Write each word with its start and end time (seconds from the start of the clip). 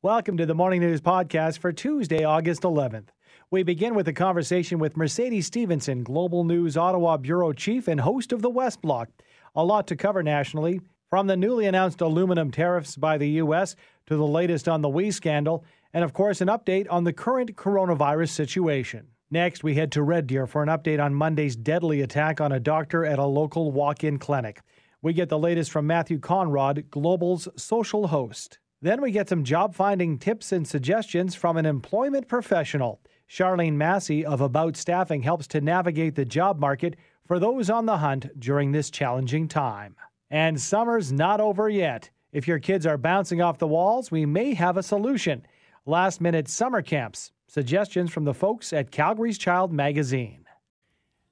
Welcome 0.00 0.36
to 0.36 0.46
the 0.46 0.54
Morning 0.54 0.80
News 0.80 1.00
Podcast 1.00 1.58
for 1.58 1.72
Tuesday, 1.72 2.22
August 2.22 2.62
11th. 2.62 3.08
We 3.50 3.64
begin 3.64 3.96
with 3.96 4.06
a 4.06 4.12
conversation 4.12 4.78
with 4.78 4.96
Mercedes 4.96 5.46
Stephenson, 5.46 6.04
Global 6.04 6.44
News 6.44 6.76
Ottawa 6.76 7.16
Bureau 7.16 7.52
Chief 7.52 7.88
and 7.88 8.02
host 8.02 8.32
of 8.32 8.40
the 8.40 8.48
West 8.48 8.80
Block. 8.80 9.08
A 9.56 9.64
lot 9.64 9.88
to 9.88 9.96
cover 9.96 10.22
nationally, 10.22 10.80
from 11.10 11.26
the 11.26 11.36
newly 11.36 11.66
announced 11.66 12.00
aluminum 12.00 12.52
tariffs 12.52 12.94
by 12.94 13.18
the 13.18 13.28
U.S. 13.30 13.74
to 14.06 14.14
the 14.14 14.24
latest 14.24 14.68
on 14.68 14.82
the 14.82 14.88
WE 14.88 15.10
scandal, 15.10 15.64
and 15.92 16.04
of 16.04 16.12
course, 16.12 16.40
an 16.40 16.46
update 16.46 16.86
on 16.88 17.02
the 17.02 17.12
current 17.12 17.56
coronavirus 17.56 18.28
situation. 18.28 19.08
Next, 19.32 19.64
we 19.64 19.74
head 19.74 19.90
to 19.90 20.04
Red 20.04 20.28
Deer 20.28 20.46
for 20.46 20.62
an 20.62 20.68
update 20.68 21.04
on 21.04 21.12
Monday's 21.12 21.56
deadly 21.56 22.02
attack 22.02 22.40
on 22.40 22.52
a 22.52 22.60
doctor 22.60 23.04
at 23.04 23.18
a 23.18 23.26
local 23.26 23.72
walk 23.72 24.04
in 24.04 24.20
clinic. 24.20 24.60
We 25.02 25.12
get 25.12 25.28
the 25.28 25.40
latest 25.40 25.72
from 25.72 25.88
Matthew 25.88 26.20
Conrad, 26.20 26.88
Global's 26.88 27.48
social 27.56 28.06
host. 28.06 28.60
Then 28.80 29.02
we 29.02 29.10
get 29.10 29.28
some 29.28 29.42
job 29.42 29.74
finding 29.74 30.18
tips 30.18 30.52
and 30.52 30.66
suggestions 30.66 31.34
from 31.34 31.56
an 31.56 31.66
employment 31.66 32.28
professional. 32.28 33.00
Charlene 33.28 33.74
Massey 33.74 34.24
of 34.24 34.40
About 34.40 34.76
Staffing 34.76 35.22
helps 35.22 35.48
to 35.48 35.60
navigate 35.60 36.14
the 36.14 36.24
job 36.24 36.60
market 36.60 36.94
for 37.26 37.40
those 37.40 37.70
on 37.70 37.86
the 37.86 37.96
hunt 37.96 38.38
during 38.38 38.70
this 38.70 38.88
challenging 38.88 39.48
time. 39.48 39.96
And 40.30 40.60
summer's 40.60 41.10
not 41.10 41.40
over 41.40 41.68
yet. 41.68 42.08
If 42.32 42.46
your 42.46 42.60
kids 42.60 42.86
are 42.86 42.96
bouncing 42.96 43.42
off 43.42 43.58
the 43.58 43.66
walls, 43.66 44.12
we 44.12 44.24
may 44.24 44.54
have 44.54 44.76
a 44.76 44.82
solution. 44.82 45.44
Last 45.84 46.20
minute 46.20 46.46
summer 46.46 46.80
camps. 46.80 47.32
Suggestions 47.48 48.12
from 48.12 48.24
the 48.24 48.34
folks 48.34 48.72
at 48.72 48.92
Calgary's 48.92 49.38
Child 49.38 49.72
magazine. 49.72 50.44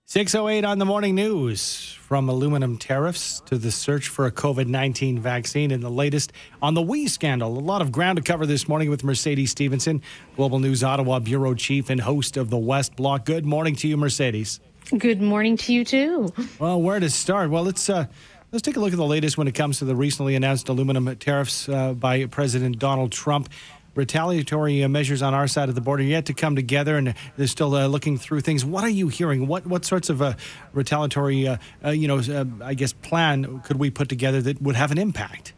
608 0.09 0.65
on 0.65 0.79
the 0.79 0.85
morning 0.85 1.17
news. 1.17 1.93
From 1.99 2.29
aluminum 2.29 2.79
tariffs 2.79 3.41
to 3.47 3.59
the 3.59 3.73
search 3.73 4.09
for 4.09 4.27
a 4.27 4.31
COVID 4.31 4.69
19 4.69 5.19
vaccine 5.19 5.73
and 5.73 5.83
the 5.83 5.91
latest 5.91 6.33
on 6.63 6.75
the 6.75 6.81
WE 6.81 7.09
scandal. 7.09 7.59
A 7.59 7.59
lot 7.59 7.83
of 7.83 7.91
ground 7.91 8.15
to 8.19 8.23
cover 8.23 8.47
this 8.47 8.69
morning 8.69 8.89
with 8.89 9.03
Mercedes 9.03 9.51
Stephenson, 9.51 10.01
Global 10.37 10.61
News 10.61 10.85
Ottawa 10.85 11.19
Bureau 11.19 11.55
Chief 11.55 11.91
and 11.91 12.01
host 12.01 12.37
of 12.37 12.51
the 12.51 12.57
West 12.57 12.95
Block. 12.95 13.25
Good 13.25 13.45
morning 13.45 13.75
to 13.75 13.89
you, 13.89 13.97
Mercedes. 13.97 14.61
Good 14.97 15.21
morning 15.21 15.57
to 15.57 15.73
you, 15.73 15.85
too. 15.85 16.33
Well, 16.61 16.81
where 16.81 17.01
to 17.01 17.11
start? 17.11 17.51
Well, 17.51 17.65
let's. 17.65 17.91
Uh, 17.91 18.07
Let's 18.53 18.63
take 18.63 18.77
a 18.77 18.81
look 18.81 18.93
at 18.93 18.97
the 18.97 19.05
latest 19.05 19.37
when 19.37 19.49
it 19.49 19.57
comes 19.57 19.81
to 19.81 19.85
the 19.85 19.97
recently 19.97 20.37
announced 20.37 20.69
aluminum 20.69 21.15
tariffs 21.17 21.69
uh, 21.69 21.95
by 21.95 22.27
President 22.27 22.79
Donald 22.79 23.11
Trump 23.11 23.49
retaliatory 23.97 24.85
uh, 24.85 24.89
measures 24.89 25.23
on 25.23 25.35
our 25.35 25.49
side 25.49 25.69
of 25.69 25.75
the 25.75 25.81
border 25.81 26.03
yet 26.03 26.27
to 26.27 26.35
come 26.35 26.55
together, 26.55 26.97
and 26.97 27.15
they're 27.37 27.47
still 27.47 27.75
uh, 27.75 27.87
looking 27.87 28.19
through 28.19 28.43
things. 28.43 28.65
What 28.65 28.85
are 28.85 28.91
you 28.91 29.09
hearing? 29.09 29.49
What 29.49 29.67
what 29.67 29.85
sorts 29.85 30.11
of 30.11 30.23
uh, 30.23 30.35
retaliatory, 30.73 31.49
uh, 31.49 31.57
uh, 31.85 31.91
you 31.91 32.07
know, 32.07 32.47
I 32.63 32.75
guess, 32.75 32.93
plan 32.93 33.61
could 33.61 33.79
we 33.79 33.91
put 33.91 34.09
together 34.09 34.41
that 34.43 34.63
would 34.63 34.77
have 34.77 34.93
an 34.93 34.99
impact? 34.99 35.55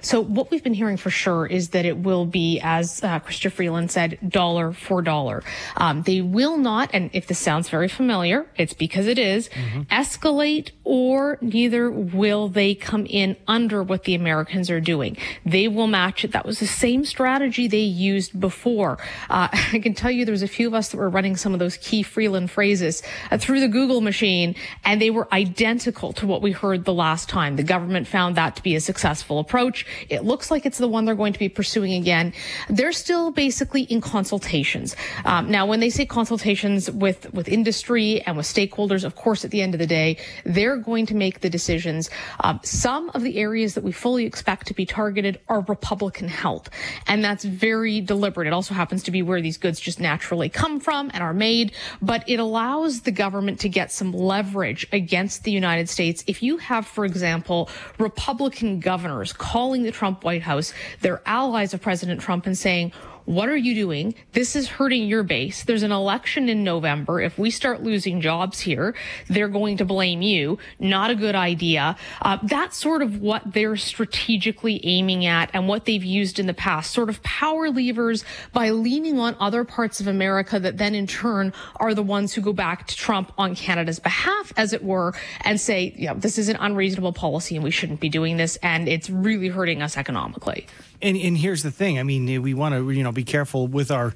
So 0.00 0.20
what 0.20 0.50
we've 0.50 0.62
been 0.62 0.74
hearing 0.74 0.96
for 0.96 1.10
sure 1.10 1.46
is 1.46 1.70
that 1.70 1.84
it 1.84 1.98
will 1.98 2.26
be, 2.26 2.60
as 2.62 3.02
uh, 3.02 3.20
Chrystia 3.20 3.52
Freeland 3.52 3.90
said, 3.90 4.18
dollar 4.26 4.72
for 4.72 5.02
dollar. 5.02 5.42
Um, 5.76 6.02
they 6.02 6.20
will 6.20 6.56
not, 6.56 6.90
and 6.92 7.10
if 7.12 7.26
this 7.26 7.38
sounds 7.38 7.68
very 7.68 7.88
familiar, 7.88 8.46
it's 8.56 8.74
because 8.74 9.06
it 9.06 9.18
is, 9.18 9.48
mm-hmm. 9.48 9.82
escalate 9.82 10.70
or 10.84 11.38
neither 11.40 11.90
will 11.90 12.48
they 12.48 12.74
come 12.74 13.06
in 13.06 13.36
under 13.46 13.82
what 13.82 14.04
the 14.04 14.14
Americans 14.14 14.70
are 14.70 14.80
doing. 14.80 15.16
They 15.46 15.68
will 15.68 15.86
match 15.86 16.24
it. 16.24 16.32
That 16.32 16.44
was 16.44 16.58
the 16.58 16.66
same 16.66 17.04
strategy 17.04 17.68
they 17.68 17.78
used 17.78 18.38
before. 18.40 18.98
Uh, 19.28 19.48
I 19.72 19.78
can 19.78 19.94
tell 19.94 20.10
you 20.10 20.24
there 20.24 20.32
was 20.32 20.42
a 20.42 20.48
few 20.48 20.66
of 20.66 20.74
us 20.74 20.88
that 20.88 20.96
were 20.96 21.08
running 21.08 21.36
some 21.36 21.52
of 21.52 21.60
those 21.60 21.76
key 21.76 22.02
Freeland 22.02 22.50
phrases 22.50 23.02
uh, 23.30 23.38
through 23.38 23.60
the 23.60 23.68
Google 23.68 24.00
machine, 24.00 24.56
and 24.84 25.00
they 25.00 25.10
were 25.10 25.32
identical 25.32 26.12
to 26.14 26.26
what 26.26 26.42
we 26.42 26.52
heard 26.52 26.84
the 26.84 26.94
last 26.94 27.28
time. 27.28 27.54
The 27.56 27.62
government 27.62 28.08
found 28.08 28.36
that 28.36 28.56
to 28.56 28.62
be 28.62 28.74
a 28.74 28.80
successful 28.80 29.38
approach. 29.38 29.69
It 30.08 30.24
looks 30.24 30.50
like 30.50 30.66
it's 30.66 30.78
the 30.78 30.88
one 30.88 31.04
they're 31.04 31.14
going 31.14 31.32
to 31.32 31.38
be 31.38 31.48
pursuing 31.48 31.94
again. 31.94 32.32
They're 32.68 32.92
still 32.92 33.30
basically 33.30 33.82
in 33.82 34.00
consultations. 34.00 34.96
Um, 35.24 35.50
now, 35.50 35.66
when 35.66 35.80
they 35.80 35.90
say 35.90 36.06
consultations 36.06 36.90
with, 36.90 37.32
with 37.32 37.48
industry 37.48 38.20
and 38.22 38.36
with 38.36 38.46
stakeholders, 38.46 39.04
of 39.04 39.14
course, 39.16 39.44
at 39.44 39.50
the 39.50 39.62
end 39.62 39.74
of 39.74 39.80
the 39.80 39.86
day, 39.86 40.18
they're 40.44 40.76
going 40.76 41.06
to 41.06 41.14
make 41.14 41.40
the 41.40 41.50
decisions. 41.50 42.10
Um, 42.40 42.60
some 42.62 43.10
of 43.14 43.22
the 43.22 43.38
areas 43.38 43.74
that 43.74 43.84
we 43.84 43.92
fully 43.92 44.24
expect 44.24 44.66
to 44.68 44.74
be 44.74 44.86
targeted 44.86 45.40
are 45.48 45.60
Republican 45.68 46.28
health, 46.28 46.68
and 47.06 47.24
that's 47.24 47.44
very 47.44 48.00
deliberate. 48.00 48.46
It 48.46 48.52
also 48.52 48.74
happens 48.74 49.02
to 49.04 49.10
be 49.10 49.22
where 49.22 49.40
these 49.40 49.58
goods 49.58 49.80
just 49.80 50.00
naturally 50.00 50.48
come 50.48 50.80
from 50.80 51.10
and 51.14 51.22
are 51.22 51.34
made, 51.34 51.72
but 52.02 52.24
it 52.28 52.40
allows 52.40 53.02
the 53.02 53.10
government 53.10 53.60
to 53.60 53.68
get 53.68 53.92
some 53.92 54.12
leverage 54.12 54.86
against 54.92 55.44
the 55.44 55.50
United 55.50 55.88
States. 55.88 56.24
If 56.26 56.42
you 56.42 56.58
have, 56.58 56.86
for 56.86 57.04
example, 57.04 57.68
Republican 57.98 58.80
governors 58.80 59.32
calling 59.32 59.59
calling 59.60 59.82
the 59.82 59.92
Trump 59.92 60.24
White 60.24 60.40
House 60.40 60.72
their 61.02 61.20
allies 61.26 61.74
of 61.74 61.82
President 61.82 62.18
Trump 62.18 62.46
and 62.46 62.56
saying, 62.56 62.92
what 63.24 63.48
are 63.48 63.56
you 63.56 63.74
doing? 63.74 64.14
This 64.32 64.56
is 64.56 64.68
hurting 64.68 65.06
your 65.06 65.22
base. 65.22 65.64
There's 65.64 65.82
an 65.82 65.92
election 65.92 66.48
in 66.48 66.64
November. 66.64 67.20
If 67.20 67.38
we 67.38 67.50
start 67.50 67.82
losing 67.82 68.20
jobs 68.20 68.60
here, 68.60 68.94
they're 69.28 69.48
going 69.48 69.76
to 69.78 69.84
blame 69.84 70.22
you. 70.22 70.58
Not 70.78 71.10
a 71.10 71.14
good 71.14 71.34
idea. 71.34 71.96
Uh, 72.22 72.38
that's 72.42 72.76
sort 72.76 73.02
of 73.02 73.20
what 73.20 73.52
they're 73.52 73.76
strategically 73.76 74.80
aiming 74.84 75.26
at 75.26 75.50
and 75.52 75.68
what 75.68 75.84
they've 75.84 76.04
used 76.04 76.38
in 76.38 76.46
the 76.46 76.54
past, 76.54 76.92
sort 76.92 77.08
of 77.08 77.22
power 77.22 77.70
levers 77.70 78.24
by 78.52 78.70
leaning 78.70 79.18
on 79.18 79.36
other 79.40 79.64
parts 79.64 80.00
of 80.00 80.06
America 80.06 80.58
that 80.58 80.78
then 80.78 80.94
in 80.94 81.06
turn 81.06 81.52
are 81.76 81.94
the 81.94 82.02
ones 82.02 82.32
who 82.34 82.40
go 82.40 82.52
back 82.52 82.86
to 82.86 82.96
Trump 82.96 83.32
on 83.38 83.54
Canada's 83.54 83.98
behalf, 83.98 84.52
as 84.56 84.72
it 84.72 84.82
were, 84.82 85.14
and 85.42 85.60
say, 85.60 85.94
you 85.96 86.08
know, 86.08 86.14
this 86.14 86.38
is 86.38 86.48
an 86.48 86.56
unreasonable 86.60 87.12
policy 87.12 87.54
and 87.54 87.64
we 87.64 87.70
shouldn't 87.70 88.00
be 88.00 88.08
doing 88.08 88.36
this. 88.36 88.56
And 88.62 88.88
it's 88.88 89.10
really 89.10 89.48
hurting 89.48 89.82
us 89.82 89.96
economically. 89.96 90.66
And, 91.02 91.16
and 91.16 91.36
here's 91.36 91.62
the 91.62 91.70
thing. 91.70 91.98
I 91.98 92.02
mean, 92.02 92.42
we 92.42 92.52
want 92.52 92.74
to, 92.74 92.90
you 92.90 93.02
know, 93.02 93.09
be 93.12 93.24
careful 93.24 93.66
with 93.66 93.90
our, 93.90 94.08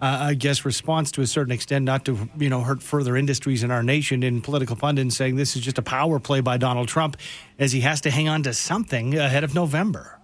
uh, 0.00 0.18
I 0.20 0.34
guess, 0.34 0.64
response 0.64 1.10
to 1.12 1.22
a 1.22 1.26
certain 1.26 1.52
extent, 1.52 1.84
not 1.84 2.04
to, 2.04 2.28
you 2.38 2.48
know, 2.48 2.62
hurt 2.62 2.82
further 2.82 3.16
industries 3.16 3.62
in 3.62 3.70
our 3.70 3.82
nation. 3.82 4.22
In 4.22 4.40
political 4.40 4.76
pundits 4.76 5.16
saying 5.16 5.36
this 5.36 5.56
is 5.56 5.62
just 5.62 5.78
a 5.78 5.82
power 5.82 6.18
play 6.20 6.40
by 6.40 6.56
Donald 6.56 6.88
Trump 6.88 7.16
as 7.58 7.72
he 7.72 7.80
has 7.80 8.00
to 8.02 8.10
hang 8.10 8.28
on 8.28 8.42
to 8.44 8.54
something 8.54 9.16
ahead 9.16 9.44
of 9.44 9.54
November. 9.54 10.19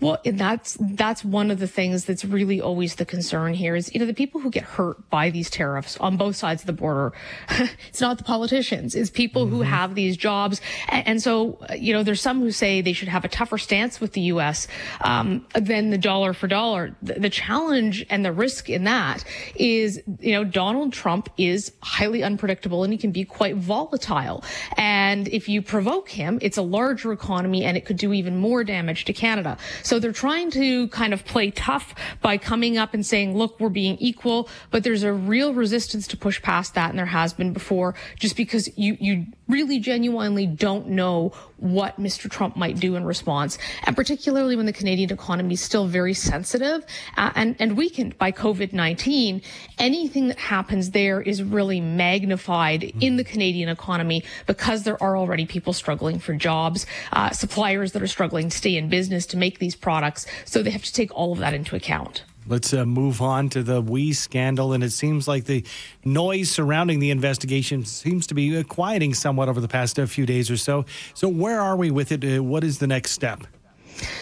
Well, 0.00 0.18
that's 0.24 0.76
that's 0.80 1.24
one 1.24 1.50
of 1.50 1.58
the 1.58 1.66
things 1.66 2.04
that's 2.04 2.24
really 2.24 2.60
always 2.60 2.94
the 2.96 3.04
concern 3.04 3.54
here 3.54 3.76
is 3.76 3.92
you 3.92 4.00
know 4.00 4.06
the 4.06 4.14
people 4.14 4.40
who 4.40 4.50
get 4.50 4.64
hurt 4.64 5.08
by 5.10 5.30
these 5.30 5.50
tariffs 5.50 5.96
on 5.98 6.16
both 6.16 6.36
sides 6.36 6.62
of 6.62 6.66
the 6.66 6.72
border. 6.72 7.12
it's 7.88 8.00
not 8.00 8.18
the 8.18 8.24
politicians; 8.24 8.94
it's 8.94 9.10
people 9.10 9.44
mm-hmm. 9.44 9.56
who 9.56 9.62
have 9.62 9.94
these 9.94 10.16
jobs, 10.16 10.60
and, 10.88 11.06
and, 11.06 11.22
so 11.22 11.58
you 11.76 11.92
know 11.92 12.02
there's 12.02 12.20
some 12.20 12.40
who 12.40 12.50
say 12.50 12.80
they 12.80 12.92
should 12.92 13.08
have 13.08 13.24
a 13.24 13.28
tougher 13.28 13.58
stance 13.58 14.00
with 14.00 14.12
the 14.12 14.22
U.S. 14.22 14.68
Um, 15.00 15.46
than 15.54 15.90
the 15.90 15.98
dollar 15.98 16.32
for 16.32 16.46
dollar. 16.46 16.96
The, 17.02 17.14
the 17.14 17.30
challenge 17.30 18.06
and 18.10 18.24
the 18.24 18.32
risk 18.32 18.70
in 18.70 18.84
that 18.84 19.24
is 19.54 20.00
you 20.20 20.32
know 20.32 20.44
Donald 20.44 20.92
Trump 20.92 21.28
is 21.36 21.72
highly 21.82 22.22
unpredictable 22.22 22.84
and 22.84 22.92
he 22.92 22.98
can 22.98 23.12
be 23.12 23.24
quite 23.24 23.56
volatile, 23.56 24.42
and 24.76 25.28
if 25.28 25.48
you 25.48 25.62
provoke 25.62 26.08
him, 26.08 26.38
it's 26.42 26.56
a 26.56 26.62
larger 26.62 27.12
economy 27.12 27.64
and 27.64 27.76
it 27.76 27.84
could 27.84 27.96
do 27.96 28.12
even 28.12 28.36
more 28.36 28.64
damage 28.64 29.04
to 29.04 29.12
Canada. 29.12 29.49
So 29.82 29.98
they're 29.98 30.12
trying 30.12 30.50
to 30.52 30.88
kind 30.88 31.12
of 31.12 31.24
play 31.24 31.50
tough 31.50 31.94
by 32.20 32.38
coming 32.38 32.78
up 32.78 32.94
and 32.94 33.04
saying, 33.04 33.36
look, 33.36 33.58
we're 33.60 33.68
being 33.68 33.96
equal, 33.98 34.48
but 34.70 34.84
there's 34.84 35.02
a 35.02 35.12
real 35.12 35.54
resistance 35.54 36.06
to 36.08 36.16
push 36.16 36.40
past 36.42 36.74
that. 36.74 36.90
And 36.90 36.98
there 36.98 37.06
has 37.06 37.32
been 37.32 37.52
before 37.52 37.94
just 38.18 38.36
because 38.36 38.68
you, 38.78 38.96
you 39.00 39.26
really 39.50 39.78
genuinely 39.78 40.46
don't 40.46 40.88
know 40.88 41.32
what 41.56 42.00
Mr. 42.00 42.30
Trump 42.30 42.56
might 42.56 42.80
do 42.80 42.96
in 42.96 43.04
response. 43.04 43.58
And 43.84 43.94
particularly 43.94 44.56
when 44.56 44.66
the 44.66 44.72
Canadian 44.72 45.12
economy 45.12 45.54
is 45.54 45.60
still 45.60 45.86
very 45.86 46.14
sensitive 46.14 46.84
uh, 47.16 47.30
and, 47.34 47.56
and 47.58 47.76
weakened 47.76 48.16
by 48.18 48.32
COVID-19, 48.32 49.42
anything 49.78 50.28
that 50.28 50.38
happens 50.38 50.90
there 50.90 51.20
is 51.20 51.42
really 51.42 51.80
magnified 51.80 52.80
mm-hmm. 52.80 53.02
in 53.02 53.16
the 53.16 53.24
Canadian 53.24 53.68
economy 53.68 54.24
because 54.46 54.84
there 54.84 55.00
are 55.02 55.16
already 55.16 55.46
people 55.46 55.72
struggling 55.72 56.18
for 56.18 56.34
jobs, 56.34 56.86
uh, 57.12 57.30
suppliers 57.30 57.92
that 57.92 58.02
are 58.02 58.08
struggling 58.08 58.48
to 58.48 58.56
stay 58.56 58.76
in 58.76 58.88
business 58.88 59.26
to 59.26 59.36
make 59.36 59.58
these 59.58 59.76
products. 59.76 60.26
So 60.44 60.62
they 60.62 60.70
have 60.70 60.84
to 60.84 60.92
take 60.92 61.14
all 61.14 61.32
of 61.32 61.38
that 61.38 61.54
into 61.54 61.76
account. 61.76 62.24
Let's 62.46 62.72
uh, 62.72 62.84
move 62.84 63.20
on 63.20 63.48
to 63.50 63.62
the 63.62 63.80
WE 63.80 64.12
scandal. 64.12 64.72
And 64.72 64.82
it 64.82 64.90
seems 64.90 65.28
like 65.28 65.44
the 65.44 65.64
noise 66.04 66.50
surrounding 66.50 66.98
the 66.98 67.10
investigation 67.10 67.84
seems 67.84 68.26
to 68.28 68.34
be 68.34 68.56
uh, 68.56 68.62
quieting 68.64 69.14
somewhat 69.14 69.48
over 69.48 69.60
the 69.60 69.68
past 69.68 69.98
uh, 69.98 70.06
few 70.06 70.26
days 70.26 70.50
or 70.50 70.56
so. 70.56 70.84
So, 71.14 71.28
where 71.28 71.60
are 71.60 71.76
we 71.76 71.90
with 71.90 72.12
it? 72.12 72.24
Uh, 72.24 72.42
what 72.42 72.64
is 72.64 72.78
the 72.78 72.86
next 72.86 73.12
step? 73.12 73.46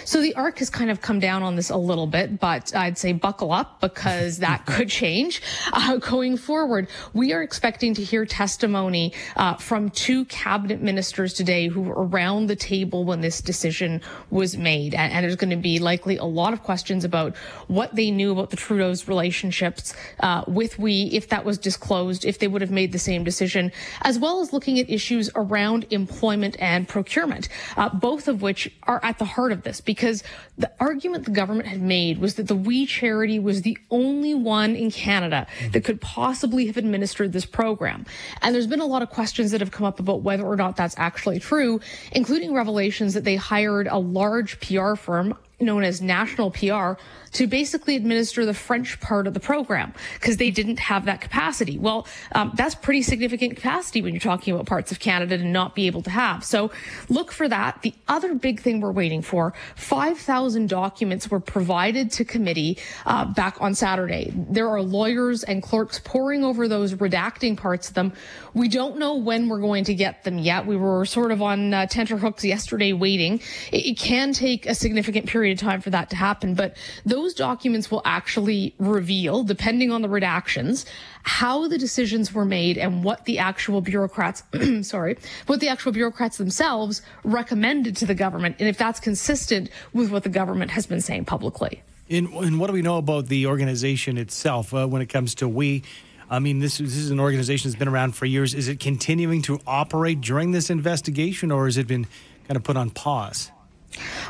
So 0.05 0.21
the 0.21 0.35
arc 0.35 0.59
has 0.59 0.71
kind 0.71 0.91
of 0.91 1.01
come 1.01 1.21
down 1.21 1.43
on 1.43 1.57
this 1.57 1.71
a 1.71 1.77
little 1.77 2.07
bit, 2.07 2.41
but 2.41 2.75
I'd 2.75 2.99
say 2.99 3.13
buckle 3.13 3.53
up 3.53 3.81
because 3.81 4.39
that 4.47 4.67
could 4.67 4.89
change 4.89 5.43
uh, 5.73 5.97
going 5.97 6.37
forward. 6.37 6.89
We 7.13 7.33
are 7.33 7.43
expecting 7.43 7.95
to 7.95 8.03
hear 8.03 8.25
testimony 8.25 9.13
uh, 9.37 9.55
from 9.55 9.91
two 9.91 10.25
cabinet 10.27 10.81
ministers 10.81 11.35
today 11.35 11.69
who 11.69 11.83
were 11.83 12.07
around 12.07 12.47
the 12.47 12.57
table 12.57 13.05
when 13.05 13.21
this 13.21 13.41
decision 13.41 14.01
was 14.31 14.57
made. 14.57 14.95
And, 14.95 15.13
and 15.13 15.25
there's 15.25 15.37
going 15.37 15.51
to 15.51 15.57
be 15.57 15.79
likely 15.79 16.17
a 16.17 16.25
lot 16.25 16.53
of 16.53 16.63
questions 16.63 17.05
about 17.05 17.37
what 17.67 17.95
they 17.95 18.11
knew 18.11 18.33
about 18.33 18.51
the 18.51 18.57
Trudeau's 18.57 19.09
relationships 19.09 19.95
uh, 20.21 20.45
with 20.47 20.79
we, 20.79 21.05
if 21.13 21.29
that 21.29 21.45
was 21.45 21.59
disclosed, 21.59 22.25
if 22.25 22.39
they 22.39 22.49
would 22.49 22.63
have 22.63 22.71
made 22.71 22.93
the 22.93 22.99
same 22.99 23.25
decision, 23.25 23.73
as 24.03 24.19
well 24.19 24.41
as 24.41 24.53
looking 24.53 24.79
at 24.79 24.89
issues 24.89 25.31
around 25.35 25.87
employment 25.91 26.57
and 26.59 26.89
procurement, 26.89 27.49
uh, 27.77 27.89
both 27.89 28.29
of 28.29 28.43
which 28.43 28.71
are 28.85 29.01
at 29.03 29.19
the 29.19 29.25
heart 29.25 29.53
of 29.53 29.63
this 29.63 29.68
because 29.81 30.23
the 30.57 30.71
argument 30.81 31.25
the 31.25 31.31
government 31.31 31.69
had 31.69 31.81
made 31.81 32.19
was 32.19 32.35
that 32.35 32.49
the 32.49 32.55
We 32.55 32.87
Charity 32.87 33.39
was 33.39 33.63
the 33.63 33.79
only 33.91 34.35
one 34.35 34.75
in 34.75 34.91
Canada 34.91 35.47
that 35.73 35.85
could 35.85 36.01
possibly 36.01 36.67
have 36.67 36.77
administered 36.77 37.33
this 37.33 37.47
program. 37.47 38.07
And 38.43 38.55
there's 38.55 38.67
been 38.67 38.81
a 38.81 38.87
lot 38.87 39.03
of 39.03 39.11
questions 39.11 39.51
that 39.51 39.61
have 39.61 39.71
come 39.71 39.87
up 39.87 40.01
about 40.01 40.23
whether 40.23 40.45
or 40.45 40.57
not 40.57 40.77
that's 40.77 40.95
actually 40.99 41.39
true, 41.39 41.81
including 42.13 42.55
revelations 42.55 43.15
that 43.15 43.25
they 43.25 43.37
hired 43.37 43.87
a 43.87 43.99
large 43.99 44.61
PR 44.61 44.95
firm 44.95 45.37
known 45.61 45.83
as 45.83 46.01
National 46.01 46.51
PR 46.51 47.01
to 47.33 47.47
basically 47.47 47.97
administer 47.97 48.45
the 48.47 48.55
French 48.55 49.01
part 49.01 49.27
of 49.27 49.35
the 49.35 49.41
program 49.41 49.93
because 50.15 50.37
they 50.37 50.51
didn't 50.51 50.79
have 50.79 51.05
that 51.07 51.21
capacity. 51.21 51.79
Well, 51.79 52.07
um, 52.33 52.53
that's 52.55 52.75
pretty 52.75 53.03
significant 53.03 53.57
capacity 53.57 54.03
when 54.03 54.13
you're 54.13 54.21
talking 54.21 54.55
about 54.55 54.67
parts 54.67 54.93
of 54.93 55.01
Canada 55.01 55.39
to 55.39 55.45
not 55.45 55.75
be 55.75 55.87
able 55.87 56.03
to 56.03 56.11
have. 56.11 56.45
So 56.45 56.71
look 57.09 57.33
for 57.33 57.49
that. 57.49 57.83
The 57.83 57.95
other 58.07 58.35
big 58.35 58.61
thing 58.61 58.81
we're 58.81 58.93
waiting 58.93 59.23
for 59.23 59.55
5,000 59.77 60.69
documents 60.69 61.31
were 61.31 61.41
provided 61.41 62.11
to 62.13 62.25
committee 62.25 62.79
uh, 63.07 63.25
back 63.27 63.61
on 63.61 63.75
Saturday. 63.75 64.33
There 64.35 64.69
are 64.69 64.83
lawyers 64.83 65.45
and 65.45 65.63
clerks 65.63 66.01
poring 66.03 66.45
over 66.45 66.69
those, 66.69 66.95
redacting 66.95 67.57
parts 67.57 67.89
of 67.89 67.95
them. 67.95 68.13
We 68.55 68.69
don't 68.69 68.99
know 68.99 69.17
when 69.17 69.49
we're 69.49 69.61
going 69.61 69.85
to 69.85 69.95
get 69.95 70.25
them 70.25 70.39
yet. 70.39 70.67
We 70.67 70.77
were 70.77 71.05
sort 71.05 71.33
of 71.33 71.43
on 71.43 71.75
uh, 71.75 71.87
tenterhooks 71.87 72.45
yesterday 72.45 72.93
waiting. 72.93 73.41
It, 73.73 73.87
it 73.87 73.99
can 73.99 74.33
take 74.33 74.67
a 74.67 74.75
significant 74.75 75.27
period 75.27 75.59
of 75.59 75.61
time 75.61 75.81
for 75.81 75.91
that 75.91 76.11
to 76.11 76.17
happen, 76.17 76.55
but 76.55 76.77
those 77.05 77.18
those 77.19 77.35
documents 77.35 77.91
will 77.91 78.03
actually 78.05 78.75
reveal, 78.79 79.43
depending 79.43 79.91
on 79.91 80.03
the 80.03 80.09
redactions, 80.09 80.85
how 81.25 81.67
the 81.67 81.77
decisions 81.77 82.33
were 82.33 82.45
made 82.45 82.79
and 82.79 83.03
what 83.03 83.25
the 83.25 83.39
actual 83.39 83.81
bureaucrats, 83.81 84.45
sorry, 84.83 85.19
what 85.47 85.59
the 85.59 85.69
actual 85.69 85.91
bureaucrats 85.91 86.39
themselves 86.39 87.03
recommended 87.25 87.97
to 87.97 88.07
the 88.07 88.15
government, 88.15 88.55
and 88.61 88.69
if 88.69 88.79
that's 88.79 89.01
consistent 89.01 89.69
with 89.93 90.13
what 90.13 90.23
the 90.23 90.29
government 90.29 90.71
has 90.71 90.87
been 90.87 91.01
saying 91.01 91.25
publicly. 91.25 91.83
And, 92.09 92.29
and 92.29 92.61
what 92.61 92.69
do 92.69 92.73
we 92.73 92.83
know 92.83 92.99
about 92.99 93.27
the 93.27 93.47
organization 93.47 94.17
itself 94.17 94.73
uh, 94.73 94.87
when 94.87 95.03
it 95.03 95.07
comes 95.07 95.35
to 95.37 95.49
we? 95.49 95.83
I 96.31 96.39
mean, 96.39 96.61
this, 96.61 96.79
this 96.79 96.97
is 96.97 97.11
an 97.11 97.19
organization 97.19 97.69
that's 97.69 97.79
been 97.79 97.89
around 97.89 98.15
for 98.15 98.27
years. 98.27 98.55
Is 98.55 98.69
it 98.69 98.79
continuing 98.79 99.43
to 99.43 99.61
operate 99.67 100.21
during 100.21 100.53
this 100.53 100.71
investigation, 100.71 101.51
or 101.51 101.65
has 101.65 101.77
it 101.79 101.89
been 101.89 102.07
kind 102.47 102.57
of 102.57 102.63
put 102.63 102.77
on 102.77 102.91
pause? 102.91 103.51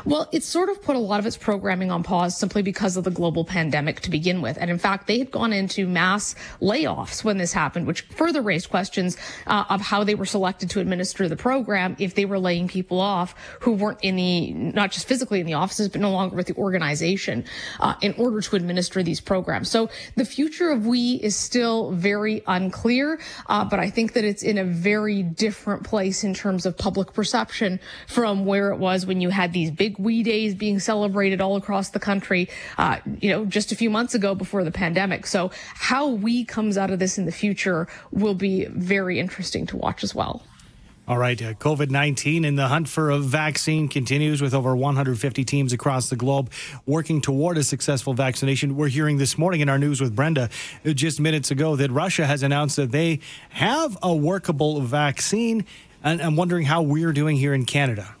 Well, 0.05 0.29
it 0.31 0.43
sort 0.43 0.69
of 0.69 0.81
put 0.81 0.95
a 0.95 0.99
lot 0.99 1.19
of 1.19 1.25
its 1.25 1.37
programming 1.37 1.91
on 1.91 2.03
pause 2.03 2.37
simply 2.37 2.61
because 2.61 2.97
of 2.97 3.03
the 3.03 3.11
global 3.11 3.43
pandemic 3.43 3.99
to 4.01 4.09
begin 4.09 4.41
with. 4.41 4.57
And 4.59 4.71
in 4.71 4.79
fact, 4.79 5.07
they 5.07 5.19
had 5.19 5.31
gone 5.31 5.53
into 5.53 5.87
mass 5.87 6.35
layoffs 6.61 7.23
when 7.23 7.37
this 7.37 7.53
happened, 7.53 7.85
which 7.85 8.01
further 8.01 8.41
raised 8.41 8.69
questions 8.69 9.17
uh, 9.47 9.65
of 9.69 9.81
how 9.81 10.03
they 10.03 10.15
were 10.15 10.25
selected 10.25 10.69
to 10.71 10.79
administer 10.79 11.27
the 11.27 11.35
program 11.35 11.95
if 11.99 12.15
they 12.15 12.25
were 12.25 12.39
laying 12.39 12.67
people 12.67 12.99
off 12.99 13.35
who 13.59 13.73
weren't 13.73 13.99
in 14.01 14.15
the, 14.15 14.53
not 14.53 14.91
just 14.91 15.07
physically 15.07 15.39
in 15.39 15.45
the 15.45 15.53
offices, 15.53 15.89
but 15.89 16.01
no 16.01 16.11
longer 16.11 16.35
with 16.35 16.47
the 16.47 16.55
organization 16.55 17.43
uh, 17.79 17.95
in 18.01 18.13
order 18.17 18.41
to 18.41 18.55
administer 18.55 19.03
these 19.03 19.19
programs. 19.19 19.69
So 19.69 19.89
the 20.15 20.25
future 20.25 20.69
of 20.69 20.85
We 20.85 21.15
is 21.15 21.35
still 21.35 21.91
very 21.91 22.41
unclear, 22.47 23.19
uh, 23.47 23.65
but 23.65 23.79
I 23.79 23.89
think 23.89 24.13
that 24.13 24.23
it's 24.23 24.43
in 24.43 24.57
a 24.57 24.63
very 24.63 25.21
different 25.23 25.83
place 25.83 26.23
in 26.23 26.33
terms 26.33 26.65
of 26.65 26.77
public 26.77 27.13
perception 27.13 27.79
from 28.07 28.45
where 28.45 28.71
it 28.71 28.77
was 28.77 29.05
when 29.05 29.21
you 29.21 29.29
had 29.29 29.48
had 29.49 29.53
these 29.53 29.71
big 29.71 29.97
We 29.97 30.23
Days 30.23 30.53
being 30.53 30.79
celebrated 30.79 31.41
all 31.41 31.55
across 31.55 31.89
the 31.89 31.99
country, 31.99 32.49
uh, 32.77 32.99
you 33.19 33.29
know, 33.31 33.45
just 33.45 33.71
a 33.71 33.75
few 33.75 33.89
months 33.89 34.13
ago 34.13 34.35
before 34.35 34.63
the 34.63 34.71
pandemic. 34.71 35.25
So 35.25 35.51
how 35.73 36.07
we 36.07 36.45
comes 36.45 36.77
out 36.77 36.91
of 36.91 36.99
this 36.99 37.17
in 37.17 37.25
the 37.25 37.31
future 37.31 37.87
will 38.11 38.35
be 38.35 38.65
very 38.65 39.19
interesting 39.19 39.65
to 39.67 39.77
watch 39.77 40.03
as 40.03 40.13
well. 40.13 40.43
All 41.07 41.17
right, 41.17 41.41
uh, 41.41 41.53
COVID 41.55 41.89
19 41.89 42.45
and 42.45 42.55
the 42.55 42.67
hunt 42.67 42.87
for 42.87 43.09
a 43.09 43.17
vaccine 43.17 43.87
continues 43.87 44.43
with 44.43 44.53
over 44.53 44.75
150 44.75 45.43
teams 45.43 45.73
across 45.73 46.11
the 46.11 46.15
globe 46.15 46.51
working 46.85 47.19
toward 47.19 47.57
a 47.57 47.63
successful 47.63 48.13
vaccination. 48.13 48.75
We're 48.75 48.89
hearing 48.89 49.17
this 49.17 49.35
morning 49.35 49.61
in 49.61 49.69
our 49.69 49.79
news 49.79 49.99
with 49.99 50.15
Brenda 50.15 50.51
uh, 50.85 50.93
just 50.93 51.19
minutes 51.19 51.49
ago 51.49 51.75
that 51.77 51.89
Russia 51.89 52.27
has 52.27 52.43
announced 52.43 52.75
that 52.75 52.91
they 52.91 53.21
have 53.49 53.97
a 54.03 54.15
workable 54.15 54.81
vaccine. 54.81 55.65
And 56.03 56.21
I'm 56.21 56.35
wondering 56.35 56.65
how 56.65 56.83
we're 56.83 57.11
doing 57.11 57.37
here 57.37 57.55
in 57.55 57.65
Canada. 57.65 58.15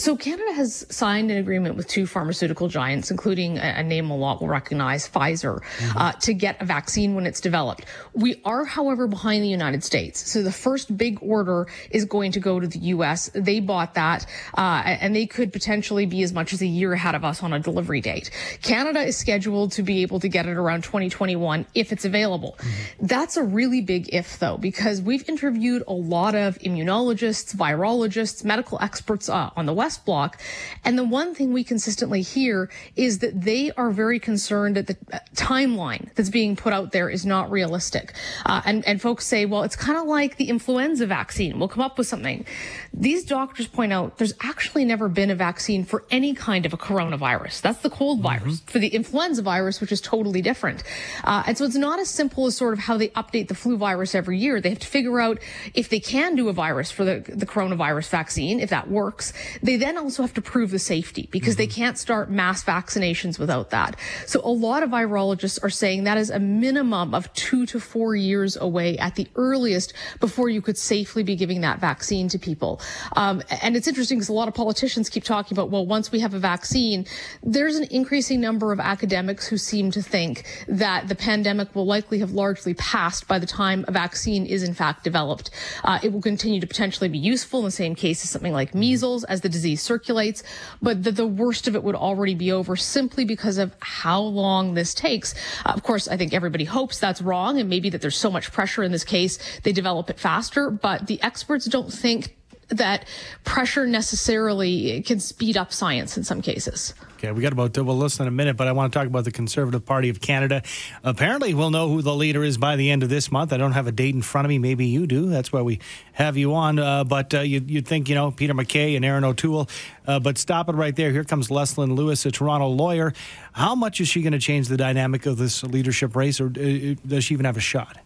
So 0.00 0.16
Canada 0.16 0.54
has 0.54 0.86
signed 0.88 1.30
an 1.30 1.36
agreement 1.36 1.76
with 1.76 1.86
two 1.86 2.06
pharmaceutical 2.06 2.68
giants, 2.68 3.10
including 3.10 3.58
a, 3.58 3.82
name 3.82 4.10
a 4.10 4.16
lot 4.16 4.40
will 4.40 4.48
recognize, 4.48 5.06
Pfizer, 5.06 5.60
mm-hmm. 5.60 5.98
uh, 5.98 6.12
to 6.12 6.32
get 6.32 6.60
a 6.62 6.64
vaccine 6.64 7.14
when 7.14 7.26
it's 7.26 7.40
developed. 7.40 7.84
We 8.14 8.40
are, 8.46 8.64
however, 8.64 9.06
behind 9.06 9.44
the 9.44 9.48
United 9.48 9.84
States. 9.84 10.30
So 10.30 10.42
the 10.42 10.52
first 10.52 10.96
big 10.96 11.18
order 11.20 11.66
is 11.90 12.06
going 12.06 12.32
to 12.32 12.40
go 12.40 12.58
to 12.58 12.66
the 12.66 12.78
U.S. 12.78 13.30
They 13.34 13.60
bought 13.60 13.92
that, 13.94 14.24
uh, 14.56 14.82
and 14.86 15.14
they 15.14 15.26
could 15.26 15.52
potentially 15.52 16.06
be 16.06 16.22
as 16.22 16.32
much 16.32 16.54
as 16.54 16.62
a 16.62 16.66
year 16.66 16.94
ahead 16.94 17.14
of 17.14 17.22
us 17.22 17.42
on 17.42 17.52
a 17.52 17.58
delivery 17.58 18.00
date. 18.00 18.30
Canada 18.62 19.00
is 19.00 19.18
scheduled 19.18 19.72
to 19.72 19.82
be 19.82 20.00
able 20.00 20.18
to 20.20 20.28
get 20.28 20.46
it 20.46 20.56
around 20.56 20.82
2021 20.82 21.66
if 21.74 21.92
it's 21.92 22.06
available. 22.06 22.56
Mm-hmm. 22.58 23.06
That's 23.06 23.36
a 23.36 23.42
really 23.42 23.82
big 23.82 24.08
if, 24.14 24.38
though, 24.38 24.56
because 24.56 25.02
we've 25.02 25.28
interviewed 25.28 25.82
a 25.86 25.92
lot 25.92 26.34
of 26.34 26.58
immunologists, 26.60 27.54
virologists, 27.54 28.44
medical 28.44 28.78
experts 28.80 29.28
uh, 29.28 29.49
on 29.56 29.66
the 29.66 29.74
West 29.74 30.04
Block. 30.04 30.40
And 30.84 30.98
the 30.98 31.04
one 31.04 31.34
thing 31.34 31.52
we 31.52 31.64
consistently 31.64 32.22
hear 32.22 32.70
is 32.96 33.18
that 33.20 33.42
they 33.42 33.70
are 33.72 33.90
very 33.90 34.18
concerned 34.18 34.76
that 34.76 34.86
the 34.86 34.96
uh, 35.12 35.18
timeline 35.34 36.12
that's 36.14 36.30
being 36.30 36.56
put 36.56 36.72
out 36.72 36.92
there 36.92 37.08
is 37.08 37.26
not 37.26 37.50
realistic. 37.50 38.14
Uh, 38.46 38.62
and, 38.64 38.86
and 38.86 39.00
folks 39.00 39.26
say, 39.26 39.46
well, 39.46 39.62
it's 39.62 39.76
kind 39.76 39.98
of 39.98 40.06
like 40.06 40.36
the 40.36 40.48
influenza 40.48 41.06
vaccine. 41.06 41.58
We'll 41.58 41.68
come 41.68 41.82
up 41.82 41.98
with 41.98 42.06
something. 42.06 42.44
These 42.92 43.24
doctors 43.24 43.66
point 43.66 43.92
out 43.92 44.18
there's 44.18 44.34
actually 44.42 44.84
never 44.84 45.08
been 45.08 45.30
a 45.30 45.34
vaccine 45.34 45.84
for 45.84 46.04
any 46.10 46.34
kind 46.34 46.66
of 46.66 46.72
a 46.72 46.76
coronavirus. 46.76 47.60
That's 47.60 47.80
the 47.80 47.90
cold 47.90 48.18
mm-hmm. 48.18 48.40
virus. 48.40 48.60
For 48.60 48.78
the 48.78 48.88
influenza 48.88 49.42
virus, 49.42 49.80
which 49.80 49.92
is 49.92 50.00
totally 50.00 50.42
different. 50.42 50.82
Uh, 51.24 51.42
and 51.46 51.56
so 51.56 51.64
it's 51.64 51.76
not 51.76 51.98
as 51.98 52.08
simple 52.08 52.46
as 52.46 52.56
sort 52.56 52.72
of 52.72 52.80
how 52.80 52.96
they 52.96 53.08
update 53.08 53.48
the 53.48 53.54
flu 53.54 53.76
virus 53.76 54.14
every 54.14 54.38
year. 54.38 54.60
They 54.60 54.70
have 54.70 54.78
to 54.80 54.86
figure 54.86 55.20
out 55.20 55.38
if 55.74 55.88
they 55.88 56.00
can 56.00 56.34
do 56.36 56.48
a 56.48 56.52
virus 56.52 56.90
for 56.90 57.04
the, 57.04 57.24
the 57.26 57.46
coronavirus 57.46 58.08
vaccine, 58.08 58.60
if 58.60 58.70
that 58.70 58.88
works. 58.88 59.32
They 59.62 59.76
then 59.76 59.98
also 59.98 60.22
have 60.22 60.34
to 60.34 60.42
prove 60.42 60.70
the 60.70 60.78
safety 60.78 61.28
because 61.30 61.54
mm-hmm. 61.54 61.58
they 61.58 61.66
can't 61.66 61.98
start 61.98 62.30
mass 62.30 62.64
vaccinations 62.64 63.38
without 63.38 63.70
that. 63.70 63.96
So 64.26 64.40
a 64.44 64.50
lot 64.50 64.82
of 64.82 64.90
virologists 64.90 65.62
are 65.62 65.70
saying 65.70 66.04
that 66.04 66.18
is 66.18 66.30
a 66.30 66.38
minimum 66.38 67.14
of 67.14 67.32
two 67.34 67.66
to 67.66 67.80
four 67.80 68.14
years 68.14 68.56
away 68.56 68.98
at 68.98 69.14
the 69.14 69.28
earliest 69.36 69.92
before 70.20 70.48
you 70.48 70.62
could 70.62 70.78
safely 70.78 71.22
be 71.22 71.36
giving 71.36 71.60
that 71.62 71.80
vaccine 71.80 72.28
to 72.28 72.38
people. 72.38 72.80
Um, 73.16 73.42
and 73.62 73.76
it's 73.76 73.88
interesting 73.88 74.18
because 74.18 74.28
a 74.28 74.32
lot 74.32 74.48
of 74.48 74.54
politicians 74.54 75.08
keep 75.08 75.24
talking 75.24 75.56
about, 75.56 75.70
well, 75.70 75.86
once 75.86 76.12
we 76.12 76.20
have 76.20 76.34
a 76.34 76.38
vaccine, 76.38 77.06
there's 77.42 77.76
an 77.76 77.86
increasing 77.90 78.40
number 78.40 78.72
of 78.72 78.80
academics 78.80 79.46
who 79.48 79.56
seem 79.56 79.90
to 79.92 80.02
think 80.02 80.44
that 80.68 81.08
the 81.08 81.14
pandemic 81.14 81.74
will 81.74 81.86
likely 81.86 82.18
have 82.18 82.32
largely 82.32 82.74
passed 82.74 83.26
by 83.28 83.38
the 83.38 83.46
time 83.46 83.84
a 83.88 83.92
vaccine 83.92 84.46
is 84.46 84.62
in 84.62 84.74
fact 84.74 85.04
developed. 85.04 85.50
Uh, 85.84 85.98
it 86.02 86.12
will 86.12 86.22
continue 86.22 86.60
to 86.60 86.66
potentially 86.66 87.08
be 87.08 87.18
useful 87.18 87.60
in 87.60 87.64
the 87.66 87.70
same 87.70 87.94
case 87.94 88.22
as 88.24 88.30
something 88.30 88.52
like 88.52 88.74
measles 88.74 89.24
as 89.30 89.40
the 89.40 89.48
disease 89.48 89.80
circulates, 89.80 90.42
but 90.82 91.04
that 91.04 91.16
the 91.16 91.26
worst 91.26 91.66
of 91.68 91.74
it 91.74 91.82
would 91.82 91.94
already 91.94 92.34
be 92.34 92.52
over 92.52 92.76
simply 92.76 93.24
because 93.24 93.56
of 93.56 93.74
how 93.80 94.20
long 94.20 94.74
this 94.74 94.92
takes. 94.92 95.34
Uh, 95.64 95.72
of 95.72 95.82
course, 95.82 96.08
I 96.08 96.16
think 96.16 96.34
everybody 96.34 96.64
hopes 96.64 96.98
that's 96.98 97.22
wrong 97.22 97.58
and 97.58 97.70
maybe 97.70 97.88
that 97.90 98.02
there's 98.02 98.16
so 98.16 98.30
much 98.30 98.52
pressure 98.52 98.82
in 98.82 98.92
this 98.92 99.04
case, 99.04 99.38
they 99.62 99.72
develop 99.72 100.10
it 100.10 100.18
faster, 100.18 100.70
but 100.70 101.06
the 101.06 101.22
experts 101.22 101.64
don't 101.66 101.92
think 101.92 102.36
that 102.70 103.06
pressure 103.44 103.86
necessarily 103.86 105.02
can 105.02 105.20
speed 105.20 105.56
up 105.56 105.72
science 105.72 106.16
in 106.16 106.24
some 106.24 106.40
cases. 106.42 106.94
Okay, 107.16 107.32
we 107.32 107.42
got 107.42 107.52
about 107.52 107.76
well 107.76 107.96
less 107.96 108.16
than 108.16 108.26
a 108.26 108.30
minute, 108.30 108.56
but 108.56 108.66
I 108.66 108.72
want 108.72 108.92
to 108.92 108.98
talk 108.98 109.06
about 109.06 109.24
the 109.24 109.30
Conservative 109.30 109.84
Party 109.84 110.08
of 110.08 110.22
Canada. 110.22 110.62
Apparently, 111.04 111.52
we'll 111.52 111.70
know 111.70 111.88
who 111.88 112.00
the 112.00 112.14
leader 112.14 112.42
is 112.42 112.56
by 112.56 112.76
the 112.76 112.90
end 112.90 113.02
of 113.02 113.10
this 113.10 113.30
month. 113.30 113.52
I 113.52 113.58
don't 113.58 113.72
have 113.72 113.86
a 113.86 113.92
date 113.92 114.14
in 114.14 114.22
front 114.22 114.46
of 114.46 114.48
me. 114.48 114.58
Maybe 114.58 114.86
you 114.86 115.06
do. 115.06 115.26
That's 115.26 115.52
why 115.52 115.60
we 115.60 115.80
have 116.12 116.38
you 116.38 116.54
on. 116.54 116.78
Uh, 116.78 117.04
but 117.04 117.34
uh, 117.34 117.40
you, 117.40 117.60
would 117.74 117.86
think, 117.86 118.08
you 118.08 118.14
know, 118.14 118.30
Peter 118.30 118.54
MacKay 118.54 118.96
and 118.96 119.04
Erin 119.04 119.24
O'Toole. 119.24 119.68
Uh, 120.06 120.18
but 120.18 120.38
stop 120.38 120.70
it 120.70 120.72
right 120.72 120.96
there. 120.96 121.10
Here 121.10 121.24
comes 121.24 121.48
Leslyn 121.48 121.94
Lewis, 121.94 122.24
a 122.24 122.30
Toronto 122.30 122.68
lawyer. 122.68 123.12
How 123.52 123.74
much 123.74 124.00
is 124.00 124.08
she 124.08 124.22
going 124.22 124.32
to 124.32 124.38
change 124.38 124.68
the 124.68 124.78
dynamic 124.78 125.26
of 125.26 125.36
this 125.36 125.62
leadership 125.62 126.16
race, 126.16 126.40
or 126.40 126.46
uh, 126.46 126.94
does 127.06 127.24
she 127.24 127.34
even 127.34 127.44
have 127.44 127.58
a 127.58 127.60
shot? 127.60 127.98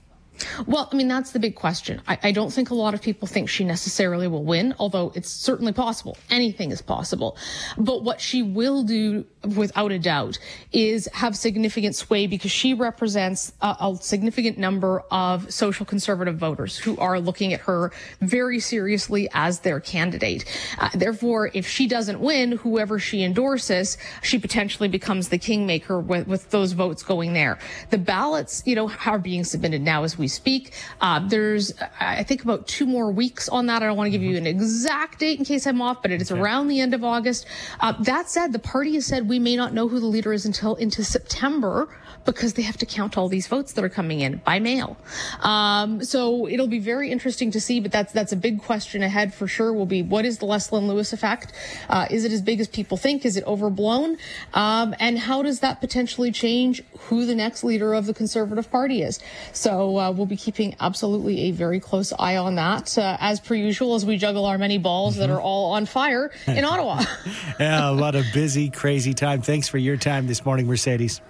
Well, 0.66 0.88
I 0.92 0.96
mean, 0.96 1.08
that's 1.08 1.32
the 1.32 1.38
big 1.38 1.54
question. 1.54 2.00
I, 2.08 2.18
I, 2.22 2.32
don't 2.32 2.52
think 2.52 2.70
a 2.70 2.74
lot 2.74 2.94
of 2.94 3.02
people 3.02 3.28
think 3.28 3.48
she 3.48 3.64
necessarily 3.64 4.26
will 4.26 4.44
win, 4.44 4.74
although 4.78 5.12
it's 5.14 5.30
certainly 5.30 5.72
possible. 5.72 6.16
Anything 6.30 6.70
is 6.70 6.82
possible. 6.82 7.36
But 7.78 8.02
what 8.02 8.20
she 8.20 8.42
will 8.42 8.82
do 8.82 9.24
without 9.56 9.92
a 9.92 9.98
doubt, 9.98 10.38
is 10.72 11.08
have 11.12 11.36
significant 11.36 11.96
sway 11.96 12.26
because 12.26 12.50
she 12.50 12.74
represents 12.74 13.52
a, 13.60 13.76
a, 13.80 13.98
significant 14.00 14.58
number 14.58 15.02
of 15.10 15.52
social 15.52 15.86
conservative 15.86 16.36
voters 16.36 16.76
who 16.76 16.96
are 16.98 17.20
looking 17.20 17.52
at 17.52 17.60
her 17.60 17.92
very 18.20 18.60
seriously 18.60 19.28
as 19.32 19.60
their 19.60 19.80
candidate. 19.80 20.44
Uh, 20.78 20.88
therefore, 20.94 21.50
if 21.54 21.66
she 21.68 21.86
doesn't 21.86 22.20
win, 22.20 22.52
whoever 22.52 22.98
she 22.98 23.22
endorses, 23.22 23.98
she 24.22 24.38
potentially 24.38 24.88
becomes 24.88 25.28
the 25.28 25.38
kingmaker 25.38 26.00
with, 26.00 26.26
with 26.26 26.50
those 26.50 26.72
votes 26.72 27.02
going 27.02 27.32
there. 27.32 27.58
The 27.90 27.98
ballots, 27.98 28.62
you 28.66 28.74
know, 28.74 28.90
are 29.06 29.18
being 29.18 29.44
submitted 29.44 29.82
now 29.82 30.04
as 30.04 30.18
we 30.18 30.28
speak. 30.28 30.72
Uh, 31.00 31.26
there's, 31.26 31.72
I 32.00 32.22
think, 32.22 32.42
about 32.44 32.66
two 32.66 32.86
more 32.86 33.10
weeks 33.10 33.48
on 33.48 33.66
that. 33.66 33.82
I 33.82 33.86
don't 33.86 33.96
want 33.96 34.06
to 34.06 34.10
give 34.10 34.22
you 34.22 34.36
an 34.36 34.46
exact 34.46 35.20
date 35.20 35.38
in 35.38 35.44
case 35.44 35.66
I'm 35.66 35.80
off, 35.80 36.02
but 36.02 36.10
it 36.10 36.20
is 36.20 36.30
around 36.30 36.68
the 36.68 36.80
end 36.80 36.94
of 36.94 37.04
August. 37.04 37.46
Uh, 37.80 37.92
that 38.02 38.28
said, 38.28 38.52
the 38.52 38.58
party 38.58 38.94
has 38.94 39.06
said 39.06 39.28
we 39.28 39.33
may 39.38 39.56
not 39.56 39.72
know 39.72 39.88
who 39.88 40.00
the 40.00 40.06
leader 40.06 40.32
is 40.32 40.44
until 40.46 40.74
into 40.76 41.04
September 41.04 41.88
because 42.24 42.54
they 42.54 42.62
have 42.62 42.76
to 42.78 42.86
count 42.86 43.18
all 43.18 43.28
these 43.28 43.46
votes 43.46 43.72
that 43.74 43.84
are 43.84 43.88
coming 43.88 44.20
in 44.20 44.36
by 44.38 44.58
mail. 44.58 44.96
Um, 45.40 46.02
so 46.02 46.48
it'll 46.48 46.68
be 46.68 46.78
very 46.78 47.10
interesting 47.10 47.50
to 47.52 47.60
see, 47.60 47.80
but 47.80 47.92
that's 47.92 48.12
that's 48.12 48.32
a 48.32 48.36
big 48.36 48.62
question 48.62 49.02
ahead 49.02 49.34
for 49.34 49.46
sure. 49.46 49.72
Will 49.72 49.86
be 49.86 50.02
what 50.02 50.24
is 50.24 50.38
the 50.38 50.46
Leslyn 50.46 50.86
Lewis 50.86 51.12
effect? 51.12 51.52
Uh, 51.88 52.06
is 52.10 52.24
it 52.24 52.32
as 52.32 52.42
big 52.42 52.60
as 52.60 52.68
people 52.68 52.96
think? 52.96 53.24
Is 53.24 53.36
it 53.36 53.44
overblown? 53.44 54.16
Um, 54.54 54.94
and 54.98 55.18
how 55.18 55.42
does 55.42 55.60
that 55.60 55.80
potentially 55.80 56.32
change 56.32 56.82
who 56.98 57.26
the 57.26 57.34
next 57.34 57.64
leader 57.64 57.94
of 57.94 58.06
the 58.06 58.14
Conservative 58.14 58.70
Party 58.70 59.02
is? 59.02 59.20
So 59.52 59.98
uh, 59.98 60.10
we'll 60.12 60.26
be 60.26 60.36
keeping 60.36 60.76
absolutely 60.80 61.42
a 61.42 61.50
very 61.50 61.80
close 61.80 62.12
eye 62.18 62.36
on 62.36 62.54
that, 62.56 62.96
uh, 62.96 63.16
as 63.20 63.40
per 63.40 63.54
usual, 63.54 63.94
as 63.94 64.06
we 64.06 64.16
juggle 64.16 64.46
our 64.46 64.58
many 64.58 64.78
balls 64.78 65.14
mm-hmm. 65.14 65.20
that 65.20 65.30
are 65.30 65.40
all 65.40 65.72
on 65.72 65.86
fire 65.86 66.30
in 66.46 66.64
Ottawa. 66.64 67.02
yeah, 67.60 67.90
a 67.90 67.92
lot 67.92 68.14
of 68.14 68.24
busy, 68.32 68.70
crazy 68.70 69.14
time. 69.24 69.40
Thanks 69.40 69.68
for 69.68 69.78
your 69.78 69.96
time 69.96 70.26
this 70.26 70.44
morning, 70.44 70.66
Mercedes. 70.66 71.20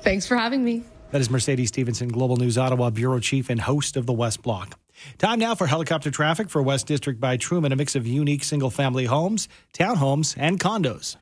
Thanks 0.00 0.26
for 0.26 0.36
having 0.36 0.64
me. 0.64 0.82
That 1.12 1.20
is 1.20 1.30
Mercedes 1.30 1.68
Stephenson, 1.68 2.08
Global 2.08 2.36
News 2.36 2.58
Ottawa 2.58 2.90
Bureau 2.90 3.20
Chief 3.20 3.48
and 3.48 3.60
host 3.60 3.96
of 3.96 4.06
the 4.06 4.12
West 4.12 4.42
Block. 4.42 4.78
Time 5.18 5.38
now 5.38 5.54
for 5.54 5.66
helicopter 5.66 6.10
traffic 6.10 6.50
for 6.50 6.62
West 6.62 6.86
District 6.86 7.20
by 7.20 7.36
Truman, 7.36 7.70
a 7.72 7.76
mix 7.76 7.94
of 7.94 8.06
unique 8.06 8.42
single 8.42 8.70
family 8.70 9.04
homes, 9.04 9.48
townhomes, 9.72 10.34
and 10.36 10.58
condos. 10.58 11.16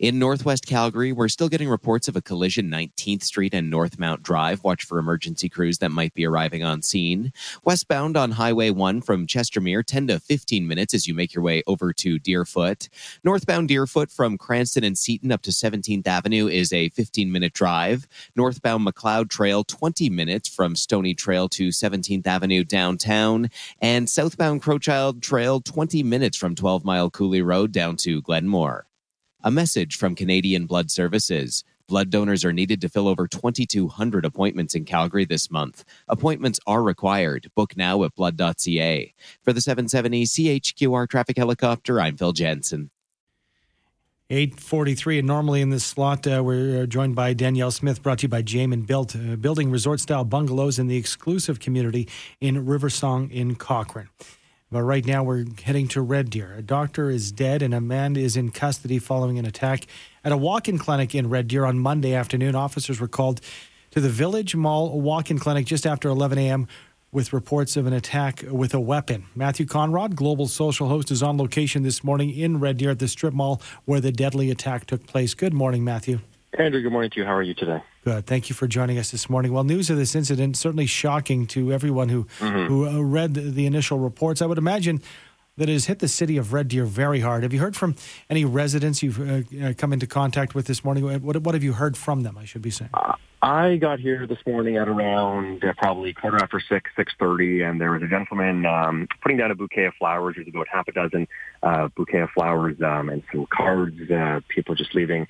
In 0.00 0.18
northwest 0.18 0.66
Calgary, 0.66 1.12
we're 1.12 1.28
still 1.28 1.50
getting 1.50 1.68
reports 1.68 2.08
of 2.08 2.16
a 2.16 2.22
collision 2.22 2.70
19th 2.70 3.22
Street 3.22 3.52
and 3.52 3.70
Northmount 3.70 4.22
Drive. 4.22 4.64
Watch 4.64 4.82
for 4.82 4.96
emergency 4.96 5.50
crews 5.50 5.76
that 5.76 5.90
might 5.90 6.14
be 6.14 6.24
arriving 6.24 6.64
on 6.64 6.80
scene. 6.80 7.34
Westbound 7.64 8.16
on 8.16 8.30
Highway 8.30 8.70
1 8.70 9.02
from 9.02 9.26
Chestermere, 9.26 9.84
10 9.84 10.06
to 10.06 10.18
15 10.18 10.66
minutes 10.66 10.94
as 10.94 11.06
you 11.06 11.12
make 11.12 11.34
your 11.34 11.44
way 11.44 11.62
over 11.66 11.92
to 11.92 12.18
Deerfoot. 12.18 12.88
Northbound 13.24 13.68
Deerfoot 13.68 14.10
from 14.10 14.38
Cranston 14.38 14.84
and 14.84 14.96
Seton 14.96 15.30
up 15.30 15.42
to 15.42 15.50
17th 15.50 16.06
Avenue 16.06 16.48
is 16.48 16.72
a 16.72 16.88
15 16.88 17.30
minute 17.30 17.52
drive. 17.52 18.08
Northbound 18.34 18.84
Macleod 18.84 19.28
Trail, 19.28 19.64
20 19.64 20.08
minutes 20.08 20.48
from 20.48 20.76
Stony 20.76 21.12
Trail 21.12 21.46
to 21.50 21.68
17th 21.68 22.26
Avenue 22.26 22.64
downtown. 22.64 23.50
And 23.82 24.08
southbound 24.08 24.62
Crowchild 24.62 25.20
Trail, 25.20 25.60
20 25.60 26.02
minutes 26.04 26.38
from 26.38 26.54
12 26.54 26.86
Mile 26.86 27.10
Coulee 27.10 27.42
Road 27.42 27.70
down 27.70 27.96
to 27.96 28.22
Glenmore. 28.22 28.86
A 29.42 29.50
message 29.50 29.96
from 29.96 30.14
Canadian 30.14 30.66
Blood 30.66 30.90
Services. 30.90 31.64
Blood 31.88 32.10
donors 32.10 32.44
are 32.44 32.52
needed 32.52 32.82
to 32.82 32.90
fill 32.90 33.08
over 33.08 33.26
2,200 33.26 34.26
appointments 34.26 34.74
in 34.74 34.84
Calgary 34.84 35.24
this 35.24 35.50
month. 35.50 35.82
Appointments 36.08 36.60
are 36.66 36.82
required. 36.82 37.50
Book 37.56 37.74
now 37.74 38.04
at 38.04 38.14
blood.ca. 38.14 39.14
For 39.42 39.54
the 39.54 39.62
770 39.62 40.24
CHQR 40.24 41.08
traffic 41.08 41.38
helicopter, 41.38 42.02
I'm 42.02 42.18
Phil 42.18 42.32
Jensen. 42.32 42.90
843 44.28 45.20
and 45.20 45.26
normally 45.26 45.62
in 45.62 45.70
this 45.70 45.84
slot 45.84 46.24
uh, 46.24 46.40
we're 46.44 46.86
joined 46.86 47.16
by 47.16 47.32
danielle 47.32 47.72
smith 47.72 48.00
brought 48.00 48.20
to 48.20 48.26
you 48.26 48.28
by 48.28 48.42
Jayman 48.42 48.86
built 48.86 49.16
uh, 49.16 49.34
building 49.34 49.72
resort 49.72 49.98
style 49.98 50.22
bungalows 50.22 50.78
in 50.78 50.86
the 50.86 50.96
exclusive 50.96 51.58
community 51.58 52.08
in 52.40 52.64
riversong 52.64 53.28
in 53.32 53.56
cochrane 53.56 54.08
but 54.72 54.82
right 54.82 55.04
now, 55.04 55.24
we're 55.24 55.46
heading 55.64 55.88
to 55.88 56.00
Red 56.00 56.30
Deer. 56.30 56.54
A 56.56 56.62
doctor 56.62 57.10
is 57.10 57.32
dead, 57.32 57.60
and 57.60 57.74
a 57.74 57.80
man 57.80 58.14
is 58.14 58.36
in 58.36 58.52
custody 58.52 59.00
following 59.00 59.36
an 59.36 59.44
attack 59.44 59.86
at 60.24 60.30
a 60.30 60.36
walk 60.36 60.68
in 60.68 60.78
clinic 60.78 61.12
in 61.12 61.28
Red 61.28 61.48
Deer 61.48 61.64
on 61.64 61.80
Monday 61.80 62.14
afternoon. 62.14 62.54
Officers 62.54 63.00
were 63.00 63.08
called 63.08 63.40
to 63.90 64.00
the 64.00 64.08
Village 64.08 64.54
Mall 64.54 65.00
walk 65.00 65.28
in 65.28 65.40
clinic 65.40 65.66
just 65.66 65.86
after 65.86 66.08
11 66.08 66.38
a.m. 66.38 66.68
with 67.10 67.32
reports 67.32 67.76
of 67.76 67.86
an 67.86 67.92
attack 67.92 68.44
with 68.48 68.72
a 68.72 68.78
weapon. 68.78 69.26
Matthew 69.34 69.66
Conrad, 69.66 70.14
Global 70.14 70.46
Social 70.46 70.86
Host, 70.86 71.10
is 71.10 71.20
on 71.20 71.36
location 71.36 71.82
this 71.82 72.04
morning 72.04 72.30
in 72.30 72.60
Red 72.60 72.76
Deer 72.76 72.90
at 72.90 73.00
the 73.00 73.08
strip 73.08 73.34
mall 73.34 73.60
where 73.86 74.00
the 74.00 74.12
deadly 74.12 74.52
attack 74.52 74.86
took 74.86 75.04
place. 75.04 75.34
Good 75.34 75.52
morning, 75.52 75.82
Matthew. 75.82 76.20
Andrew, 76.56 76.80
good 76.80 76.92
morning 76.92 77.10
to 77.10 77.18
you. 77.18 77.26
How 77.26 77.34
are 77.34 77.42
you 77.42 77.54
today? 77.54 77.82
Good. 78.02 78.26
Thank 78.26 78.48
you 78.48 78.54
for 78.54 78.66
joining 78.66 78.98
us 78.98 79.10
this 79.10 79.28
morning. 79.28 79.52
Well, 79.52 79.64
news 79.64 79.90
of 79.90 79.98
this 79.98 80.14
incident 80.14 80.56
certainly 80.56 80.86
shocking 80.86 81.46
to 81.48 81.70
everyone 81.72 82.08
who 82.08 82.24
mm-hmm. 82.38 82.66
who 82.66 82.88
uh, 82.88 83.00
read 83.00 83.34
the 83.34 83.66
initial 83.66 83.98
reports. 83.98 84.40
I 84.40 84.46
would 84.46 84.56
imagine 84.56 85.02
that 85.58 85.68
it 85.68 85.72
has 85.72 85.84
hit 85.84 85.98
the 85.98 86.08
city 86.08 86.38
of 86.38 86.54
Red 86.54 86.68
Deer 86.68 86.86
very 86.86 87.20
hard. 87.20 87.42
Have 87.42 87.52
you 87.52 87.60
heard 87.60 87.76
from 87.76 87.96
any 88.30 88.46
residents 88.46 89.02
you've 89.02 89.20
uh, 89.20 89.66
uh 89.66 89.74
come 89.76 89.92
into 89.92 90.06
contact 90.06 90.54
with 90.54 90.66
this 90.66 90.82
morning? 90.82 91.04
What, 91.22 91.36
what 91.42 91.54
have 91.54 91.62
you 91.62 91.74
heard 91.74 91.96
from 91.98 92.22
them? 92.22 92.38
I 92.38 92.46
should 92.46 92.62
be 92.62 92.70
saying. 92.70 92.90
Uh, 92.94 93.16
I 93.42 93.76
got 93.76 94.00
here 94.00 94.26
this 94.26 94.38
morning 94.46 94.76
at 94.76 94.86
around 94.86 95.64
uh, 95.64 95.72
probably 95.78 96.12
quarter 96.12 96.36
after 96.36 96.60
six, 96.60 96.90
six 96.94 97.14
thirty, 97.18 97.62
and 97.62 97.80
there 97.80 97.90
was 97.90 98.02
a 98.02 98.06
gentleman 98.06 98.66
um, 98.66 99.08
putting 99.22 99.38
down 99.38 99.50
a 99.50 99.54
bouquet 99.54 99.86
of 99.86 99.94
flowers. 99.94 100.34
There's 100.36 100.48
about 100.48 100.68
half 100.68 100.88
a 100.88 100.92
dozen 100.92 101.26
uh, 101.62 101.88
bouquet 101.88 102.20
of 102.20 102.30
flowers 102.34 102.76
um, 102.84 103.08
and 103.08 103.22
some 103.32 103.46
cards. 103.46 103.98
Uh, 104.10 104.40
people 104.48 104.74
just 104.74 104.94
leaving 104.94 105.26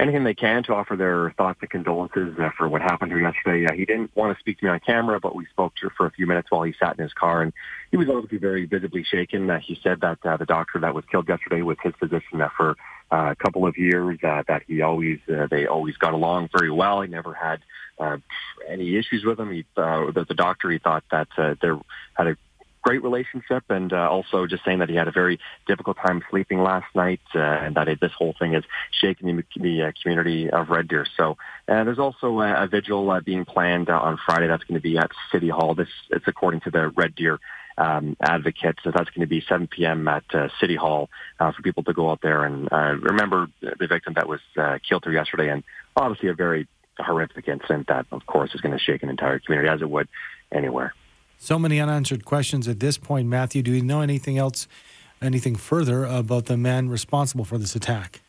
anything 0.00 0.24
they 0.24 0.34
can 0.34 0.64
to 0.64 0.74
offer 0.74 0.96
their 0.96 1.30
thoughts 1.38 1.58
and 1.60 1.70
condolences 1.70 2.36
uh, 2.36 2.50
for 2.58 2.68
what 2.68 2.82
happened 2.82 3.12
here 3.12 3.20
yesterday. 3.20 3.64
Uh, 3.64 3.76
he 3.76 3.84
didn't 3.84 4.10
want 4.16 4.36
to 4.36 4.40
speak 4.40 4.58
to 4.58 4.64
me 4.64 4.70
on 4.72 4.80
camera, 4.80 5.20
but 5.20 5.36
we 5.36 5.46
spoke 5.46 5.72
to 5.76 5.88
for 5.96 6.06
a 6.06 6.10
few 6.10 6.26
minutes 6.26 6.50
while 6.50 6.64
he 6.64 6.74
sat 6.80 6.98
in 6.98 7.02
his 7.04 7.12
car, 7.12 7.42
and 7.42 7.52
he 7.92 7.96
was 7.96 8.08
obviously 8.08 8.38
very 8.38 8.66
visibly 8.66 9.04
shaken. 9.04 9.48
Uh, 9.48 9.60
he 9.60 9.78
said 9.84 10.00
that 10.00 10.18
uh, 10.24 10.36
the 10.36 10.46
doctor 10.46 10.80
that 10.80 10.96
was 10.96 11.04
killed 11.12 11.28
yesterday 11.28 11.62
was 11.62 11.76
his 11.80 11.94
physician 12.00 12.40
uh, 12.40 12.48
for 12.56 12.76
uh, 13.12 13.32
a 13.32 13.36
couple 13.36 13.66
of 13.66 13.76
years. 13.76 14.18
Uh, 14.22 14.42
that 14.48 14.62
he 14.66 14.82
always 14.82 15.18
uh, 15.28 15.46
they 15.50 15.66
always 15.66 15.96
got 15.96 16.14
along 16.14 16.48
very 16.56 16.70
well. 16.70 17.02
He 17.02 17.08
never 17.08 17.34
had 17.34 17.60
uh, 17.98 18.16
any 18.68 18.96
issues 18.96 19.24
with 19.24 19.38
him. 19.38 19.52
He, 19.52 19.64
uh, 19.76 20.10
the, 20.10 20.24
the 20.26 20.34
doctor 20.34 20.70
he 20.70 20.78
thought 20.78 21.04
that 21.10 21.28
uh, 21.36 21.54
there 21.60 21.78
had 22.14 22.26
a 22.28 22.36
great 22.82 23.02
relationship 23.02 23.62
and 23.68 23.92
uh, 23.92 24.10
also 24.10 24.46
just 24.46 24.64
saying 24.64 24.80
that 24.80 24.88
he 24.88 24.96
had 24.96 25.06
a 25.06 25.12
very 25.12 25.38
difficult 25.66 25.96
time 25.96 26.20
sleeping 26.30 26.62
last 26.62 26.92
night 26.94 27.20
uh, 27.34 27.38
and 27.38 27.76
that 27.76 27.88
it, 27.88 28.00
this 28.00 28.12
whole 28.12 28.34
thing 28.38 28.54
is 28.54 28.64
shaking 29.00 29.36
the, 29.36 29.44
the 29.56 29.82
uh, 29.82 29.92
community 30.02 30.50
of 30.50 30.68
Red 30.68 30.88
Deer. 30.88 31.06
So 31.16 31.36
uh, 31.68 31.84
there's 31.84 32.00
also 32.00 32.40
a, 32.40 32.64
a 32.64 32.66
vigil 32.66 33.08
uh, 33.10 33.20
being 33.20 33.44
planned 33.44 33.88
uh, 33.88 33.98
on 33.98 34.18
Friday 34.26 34.48
that's 34.48 34.64
going 34.64 34.80
to 34.80 34.82
be 34.82 34.98
at 34.98 35.10
City 35.30 35.48
Hall. 35.48 35.74
This 35.74 35.88
it's 36.10 36.26
according 36.26 36.60
to 36.62 36.70
the 36.70 36.88
Red 36.88 37.14
Deer 37.14 37.38
um, 37.78 38.16
advocate. 38.20 38.78
So 38.82 38.90
that's 38.90 39.10
going 39.10 39.20
to 39.20 39.26
be 39.26 39.42
7 39.46 39.66
p.m. 39.66 40.06
at 40.08 40.24
uh, 40.34 40.48
City 40.60 40.76
Hall 40.76 41.08
uh, 41.40 41.52
for 41.52 41.62
people 41.62 41.82
to 41.84 41.92
go 41.92 42.10
out 42.10 42.20
there 42.22 42.44
and 42.44 42.68
uh, 42.72 42.96
remember 43.00 43.48
the 43.60 43.86
victim 43.86 44.14
that 44.14 44.28
was 44.28 44.40
uh, 44.56 44.78
killed 44.86 45.04
here 45.04 45.12
yesterday 45.12 45.50
and 45.50 45.62
obviously 45.96 46.28
a 46.28 46.34
very 46.34 46.66
horrific 46.98 47.48
incident 47.48 47.88
that, 47.88 48.06
of 48.12 48.26
course, 48.26 48.54
is 48.54 48.60
going 48.60 48.76
to 48.76 48.82
shake 48.82 49.02
an 49.02 49.08
entire 49.08 49.38
community 49.38 49.68
as 49.68 49.80
it 49.80 49.88
would 49.88 50.08
anywhere. 50.50 50.94
So 51.38 51.58
many 51.58 51.80
unanswered 51.80 52.24
questions 52.24 52.68
at 52.68 52.80
this 52.80 52.98
point, 52.98 53.28
Matthew. 53.28 53.62
Do 53.62 53.72
you 53.72 53.82
know 53.82 54.00
anything 54.00 54.38
else, 54.38 54.68
anything 55.20 55.56
further 55.56 56.04
about 56.04 56.46
the 56.46 56.56
man 56.56 56.88
responsible 56.88 57.44
for 57.44 57.58
this 57.58 57.74
attack? 57.74 58.21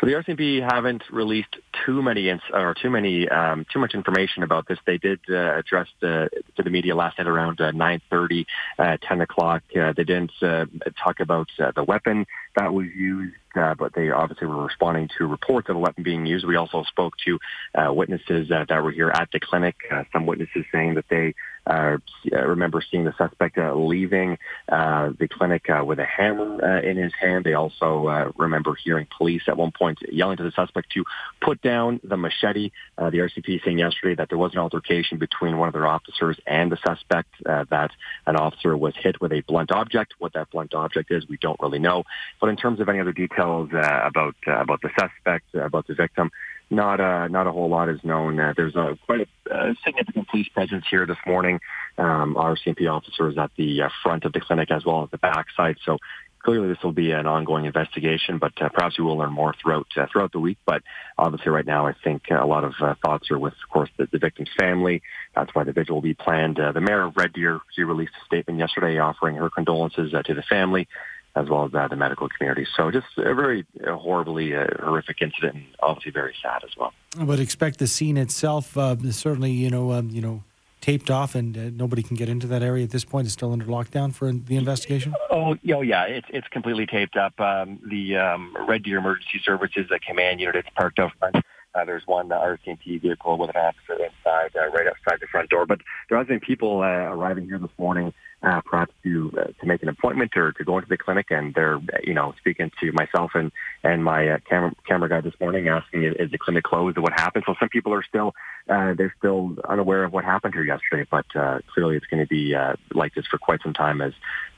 So 0.00 0.06
the 0.06 0.12
RCMP 0.12 0.60
haven't 0.60 1.04
released 1.10 1.56
too 1.84 2.02
many 2.02 2.28
ins- 2.28 2.42
or 2.52 2.74
too 2.74 2.90
many 2.90 3.28
um, 3.28 3.64
too 3.72 3.78
much 3.78 3.94
information 3.94 4.42
about 4.42 4.66
this. 4.66 4.78
They 4.86 4.98
did 4.98 5.20
uh, 5.30 5.56
address 5.56 5.88
the, 6.00 6.28
to 6.56 6.62
the 6.62 6.70
media 6.70 6.96
last 6.96 7.18
night 7.18 7.28
around 7.28 7.60
uh, 7.60 7.70
9:30, 7.72 8.46
uh, 8.78 8.96
10 9.00 9.20
o'clock. 9.20 9.62
Uh, 9.74 9.92
they 9.96 10.04
didn't 10.04 10.32
uh, 10.42 10.66
talk 11.02 11.20
about 11.20 11.48
uh, 11.60 11.70
the 11.76 11.84
weapon 11.84 12.26
that 12.56 12.72
was 12.72 12.86
used 12.94 13.36
uh, 13.56 13.74
but 13.74 13.94
they 13.94 14.10
obviously 14.10 14.46
were 14.46 14.64
responding 14.64 15.08
to 15.18 15.26
reports 15.26 15.68
of 15.68 15.76
a 15.76 15.78
weapon 15.78 16.02
being 16.02 16.26
used. 16.26 16.46
We 16.46 16.56
also 16.56 16.82
spoke 16.84 17.14
to 17.26 17.38
uh, 17.74 17.92
witnesses 17.92 18.50
uh, 18.50 18.64
that 18.68 18.82
were 18.82 18.90
here 18.90 19.10
at 19.10 19.28
the 19.32 19.40
clinic. 19.40 19.76
Uh, 19.90 20.04
some 20.12 20.26
witnesses 20.26 20.64
saying 20.72 20.94
that 20.94 21.06
they 21.08 21.34
uh, 21.66 21.96
remember 22.30 22.82
seeing 22.90 23.04
the 23.04 23.14
suspect 23.16 23.56
leaving 23.56 24.36
the 24.68 25.28
clinic 25.30 25.66
with 25.84 25.98
a 25.98 26.04
hammer 26.04 26.78
in 26.80 26.96
his 26.96 27.12
hand. 27.18 27.44
They 27.44 27.54
also 27.54 28.32
remember 28.36 28.74
hearing 28.74 29.06
police 29.16 29.42
at 29.48 29.56
one 29.56 29.72
point 29.72 29.98
yelling 30.10 30.36
to 30.36 30.42
the 30.42 30.50
suspect 30.50 30.90
to 30.92 31.04
put 31.40 31.62
down 31.62 32.00
the 32.04 32.18
machete. 32.18 32.70
The 32.98 33.18
RCP 33.18 33.64
saying 33.64 33.78
yesterday 33.78 34.14
that 34.16 34.28
there 34.28 34.36
was 34.36 34.52
an 34.52 34.58
altercation 34.58 35.16
between 35.16 35.56
one 35.56 35.68
of 35.68 35.72
their 35.72 35.86
officers 35.86 36.38
and 36.46 36.70
the 36.70 36.78
suspect, 36.86 37.30
that 37.44 37.90
an 38.26 38.36
officer 38.36 38.76
was 38.76 38.94
hit 38.96 39.20
with 39.22 39.32
a 39.32 39.40
blunt 39.40 39.72
object. 39.72 40.14
What 40.18 40.34
that 40.34 40.50
blunt 40.50 40.74
object 40.74 41.10
is, 41.10 41.26
we 41.28 41.38
don't 41.38 41.58
really 41.60 41.78
know. 41.78 42.04
But 42.42 42.50
in 42.50 42.56
terms 42.56 42.80
of 42.80 42.88
any 42.90 43.00
other 43.00 43.12
details, 43.12 43.43
details 43.44 43.70
uh, 43.72 44.00
about 44.06 44.34
uh, 44.46 44.60
about 44.60 44.80
the 44.82 44.90
suspect, 44.98 45.46
uh, 45.54 45.64
about 45.64 45.86
the 45.86 45.94
victim. 45.94 46.30
Not 46.70 47.00
uh, 47.00 47.28
not 47.28 47.46
a 47.46 47.52
whole 47.52 47.68
lot 47.68 47.88
is 47.88 48.02
known. 48.02 48.40
Uh, 48.40 48.54
there's 48.56 48.74
a 48.74 48.98
quite 49.06 49.28
a 49.50 49.74
significant 49.84 50.28
police 50.28 50.48
presence 50.48 50.84
here 50.90 51.06
this 51.06 51.18
morning. 51.26 51.60
Um, 51.98 52.34
RCMP 52.34 52.90
officers 52.90 53.36
at 53.38 53.50
the 53.56 53.82
uh, 53.82 53.88
front 54.02 54.24
of 54.24 54.32
the 54.32 54.40
clinic 54.40 54.70
as 54.70 54.84
well 54.84 55.04
as 55.04 55.10
the 55.10 55.18
back 55.18 55.46
side. 55.56 55.76
So 55.84 55.98
clearly 56.44 56.68
this 56.68 56.78
will 56.82 56.92
be 56.92 57.10
an 57.12 57.26
ongoing 57.26 57.66
investigation, 57.66 58.38
but 58.38 58.52
uh, 58.60 58.70
perhaps 58.70 58.98
we 58.98 59.04
will 59.04 59.16
learn 59.16 59.32
more 59.32 59.54
throughout 59.60 59.86
uh, 59.96 60.06
throughout 60.10 60.32
the 60.32 60.40
week. 60.40 60.58
But 60.64 60.82
obviously, 61.18 61.50
right 61.50 61.66
now, 61.66 61.86
I 61.86 61.94
think 62.02 62.22
a 62.30 62.46
lot 62.46 62.64
of 62.64 62.72
uh, 62.80 62.94
thoughts 63.04 63.30
are 63.30 63.38
with, 63.38 63.52
of 63.52 63.70
course, 63.70 63.90
the, 63.98 64.08
the 64.10 64.18
victim's 64.18 64.50
family. 64.58 65.02
That's 65.34 65.54
why 65.54 65.64
the 65.64 65.72
vigil 65.72 65.96
will 65.96 66.02
be 66.02 66.14
planned. 66.14 66.58
Uh, 66.58 66.72
the 66.72 66.80
mayor 66.80 67.02
of 67.02 67.16
Red 67.16 67.34
Deer, 67.34 67.60
she 67.74 67.82
released 67.82 68.12
a 68.22 68.24
statement 68.24 68.58
yesterday 68.58 68.98
offering 68.98 69.36
her 69.36 69.50
condolences 69.50 70.14
uh, 70.14 70.22
to 70.22 70.34
the 70.34 70.42
family 70.42 70.88
as 71.36 71.48
well 71.48 71.64
as 71.64 71.74
uh, 71.74 71.88
the 71.88 71.96
medical 71.96 72.28
community. 72.28 72.66
So 72.76 72.90
just 72.90 73.06
a 73.16 73.34
very 73.34 73.66
uh, 73.86 73.96
horribly 73.96 74.54
uh, 74.54 74.66
horrific 74.80 75.20
incident, 75.20 75.54
and 75.56 75.64
obviously 75.80 76.12
very 76.12 76.34
sad 76.42 76.62
as 76.64 76.70
well. 76.76 76.92
I 77.18 77.24
would 77.24 77.40
expect 77.40 77.78
the 77.78 77.86
scene 77.86 78.16
itself, 78.16 78.76
uh, 78.76 78.96
certainly, 79.10 79.50
you 79.50 79.70
know, 79.70 79.92
um, 79.92 80.10
you 80.10 80.20
know, 80.20 80.42
taped 80.80 81.10
off, 81.10 81.34
and 81.34 81.56
uh, 81.56 81.70
nobody 81.72 82.02
can 82.02 82.14
get 82.16 82.28
into 82.28 82.46
that 82.46 82.62
area 82.62 82.84
at 82.84 82.90
this 82.90 83.04
point. 83.04 83.26
It's 83.26 83.32
still 83.32 83.52
under 83.52 83.64
lockdown 83.64 84.12
for 84.14 84.30
the 84.30 84.56
investigation. 84.56 85.14
Oh, 85.30 85.56
oh 85.72 85.80
yeah, 85.80 86.04
it's 86.04 86.26
it's 86.30 86.46
completely 86.48 86.86
taped 86.86 87.16
up. 87.16 87.38
Um, 87.40 87.80
the 87.88 88.16
um, 88.16 88.54
Red 88.68 88.82
Deer 88.82 88.98
Emergency 88.98 89.40
Services 89.44 89.86
uh, 89.90 89.98
Command 90.06 90.40
Unit 90.40 90.56
it's 90.56 90.68
parked 90.76 90.98
out 90.98 91.12
front. 91.18 91.36
Uh, 91.74 91.84
there's 91.84 92.06
one 92.06 92.30
uh, 92.30 92.38
RCMP 92.38 93.00
vehicle 93.00 93.36
with 93.36 93.50
an 93.50 93.56
officer 93.56 93.94
inside, 93.94 94.50
uh, 94.54 94.68
right 94.70 94.86
outside 94.86 95.18
the 95.20 95.26
front 95.26 95.50
door. 95.50 95.66
But 95.66 95.80
there 96.08 96.18
has 96.18 96.26
been 96.26 96.38
people 96.38 96.82
uh, 96.82 96.84
arriving 96.84 97.46
here 97.46 97.58
this 97.58 97.70
morning, 97.78 98.12
uh, 98.44 98.60
perhaps 98.60 98.92
to 99.02 99.32
uh, 99.38 99.44
to 99.60 99.66
make 99.66 99.82
an 99.82 99.88
appointment 99.88 100.36
or 100.36 100.52
to 100.52 100.64
go 100.64 100.78
into 100.78 100.88
the 100.88 100.98
clinic, 100.98 101.26
and 101.30 101.54
they're 101.54 101.80
you 102.02 102.14
know 102.14 102.34
speaking 102.38 102.70
to 102.80 102.92
myself 102.92 103.32
and 103.34 103.50
and 103.82 104.04
my 104.04 104.28
uh, 104.28 104.38
camera 104.48 104.72
camera 104.86 105.08
guy 105.08 105.20
this 105.20 105.34
morning, 105.40 105.68
asking 105.68 106.04
is 106.04 106.30
the 106.30 106.38
clinic 106.38 106.64
closed 106.64 106.98
or 106.98 107.02
what 107.02 107.12
happened. 107.12 107.44
So 107.46 107.54
some 107.58 107.68
people 107.68 107.92
are 107.94 108.02
still 108.02 108.34
uh, 108.68 108.94
they're 108.94 109.14
still 109.18 109.56
unaware 109.68 110.04
of 110.04 110.12
what 110.12 110.24
happened 110.24 110.54
here 110.54 110.64
yesterday, 110.64 111.06
but 111.10 111.26
uh, 111.34 111.58
clearly 111.72 111.96
it's 111.96 112.06
going 112.06 112.22
to 112.22 112.28
be 112.28 112.54
uh, 112.54 112.74
like 112.92 113.14
this 113.14 113.26
for 113.26 113.38
quite 113.38 113.62
some 113.62 113.74
time 113.74 114.00
as 114.00 114.12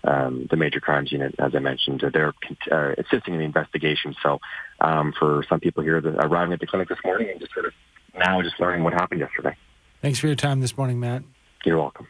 um, 0.04 0.46
the 0.50 0.56
major 0.56 0.80
crimes 0.80 1.10
unit, 1.10 1.34
as 1.38 1.54
I 1.54 1.58
mentioned, 1.58 2.04
they're 2.12 2.32
uh, 2.70 2.94
assisting 2.98 3.34
in 3.34 3.40
the 3.40 3.44
investigation. 3.44 4.14
So 4.22 4.38
um, 4.80 5.12
for 5.18 5.44
some 5.48 5.60
people 5.60 5.82
here 5.82 6.00
that 6.00 6.24
arriving 6.24 6.52
at 6.52 6.60
the 6.60 6.66
clinic 6.66 6.88
this 6.88 6.98
morning 7.04 7.30
and 7.30 7.40
just 7.40 7.52
sort 7.52 7.66
of 7.66 7.72
now 8.16 8.40
just 8.42 8.58
learning 8.60 8.84
what 8.84 8.92
happened 8.92 9.20
yesterday. 9.20 9.56
Thanks 10.02 10.18
for 10.18 10.28
your 10.28 10.36
time 10.36 10.60
this 10.60 10.76
morning, 10.76 11.00
Matt. 11.00 11.22
You're 11.64 11.78
welcome. 11.78 12.06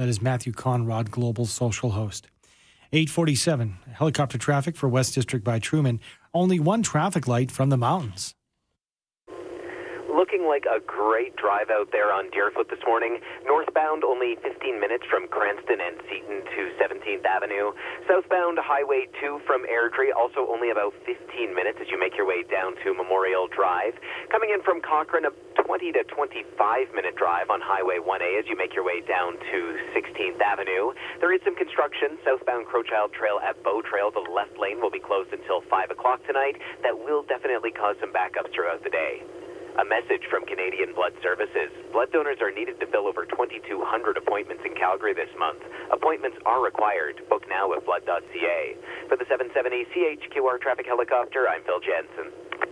That 0.00 0.08
is 0.08 0.22
Matthew 0.22 0.54
Conrad, 0.54 1.10
Global 1.10 1.44
Social 1.44 1.90
Host. 1.90 2.26
847, 2.90 3.76
helicopter 3.92 4.38
traffic 4.38 4.74
for 4.74 4.88
West 4.88 5.14
District 5.14 5.44
by 5.44 5.58
Truman. 5.58 6.00
Only 6.32 6.58
one 6.58 6.82
traffic 6.82 7.28
light 7.28 7.50
from 7.50 7.68
the 7.68 7.76
mountains 7.76 8.34
like 10.46 10.64
a 10.64 10.80
great 10.80 11.36
drive 11.36 11.70
out 11.70 11.92
there 11.92 12.12
on 12.12 12.30
Deerfoot 12.30 12.68
this 12.68 12.82
morning. 12.86 13.18
Northbound, 13.44 14.04
only 14.04 14.36
15 14.42 14.80
minutes 14.80 15.04
from 15.08 15.28
Cranston 15.28 15.80
and 15.80 15.96
Seton 16.08 16.44
to 16.44 16.60
17th 16.76 17.24
Avenue. 17.24 17.72
Southbound, 18.06 18.58
Highway 18.60 19.08
2 19.20 19.40
from 19.46 19.64
Airdrie, 19.64 20.14
also 20.16 20.46
only 20.48 20.70
about 20.70 20.94
15 21.06 21.16
minutes 21.54 21.78
as 21.80 21.88
you 21.90 21.98
make 21.98 22.16
your 22.16 22.26
way 22.26 22.44
down 22.44 22.76
to 22.84 22.94
Memorial 22.94 23.48
Drive. 23.48 23.94
Coming 24.30 24.50
in 24.50 24.62
from 24.62 24.80
Cochrane, 24.80 25.24
a 25.24 25.32
20 25.64 25.92
to 25.92 26.04
25 26.04 26.94
minute 26.94 27.16
drive 27.16 27.50
on 27.50 27.60
Highway 27.60 27.98
1A 27.98 28.38
as 28.38 28.46
you 28.46 28.56
make 28.56 28.74
your 28.74 28.84
way 28.84 29.00
down 29.02 29.38
to 29.38 29.58
16th 29.96 30.40
Avenue. 30.40 30.92
There 31.20 31.32
is 31.32 31.40
some 31.44 31.56
construction. 31.56 32.18
Southbound 32.24 32.66
Crowchild 32.66 33.12
Trail 33.12 33.40
at 33.40 33.62
Bow 33.62 33.82
Trail, 33.82 34.10
the 34.10 34.24
left 34.30 34.58
lane 34.58 34.80
will 34.80 34.90
be 34.90 35.00
closed 35.00 35.32
until 35.32 35.62
5 35.62 35.90
o'clock 35.90 36.24
tonight. 36.26 36.56
That 36.82 36.98
will 36.98 37.22
definitely 37.22 37.72
cause 37.72 37.96
some 38.00 38.12
backups 38.12 38.52
throughout 38.54 38.84
the 38.84 38.90
day. 38.90 39.22
A 39.78 39.84
message 39.84 40.26
from 40.28 40.44
Canadian 40.46 40.94
Blood 40.94 41.14
Services. 41.22 41.70
Blood 41.92 42.10
donors 42.10 42.38
are 42.42 42.50
needed 42.50 42.80
to 42.80 42.86
fill 42.90 43.06
over 43.06 43.24
2,200 43.24 44.16
appointments 44.16 44.64
in 44.66 44.74
Calgary 44.74 45.14
this 45.14 45.30
month. 45.38 45.62
Appointments 45.92 46.38
are 46.44 46.60
required. 46.60 47.22
Book 47.30 47.46
now 47.48 47.70
with 47.70 47.84
blood.ca. 47.86 48.76
For 49.06 49.16
the 49.16 49.24
770 49.30 49.86
CHQR 49.94 50.60
traffic 50.60 50.86
helicopter, 50.86 51.46
I'm 51.46 51.62
Phil 51.62 51.78
Jensen. 51.80 52.69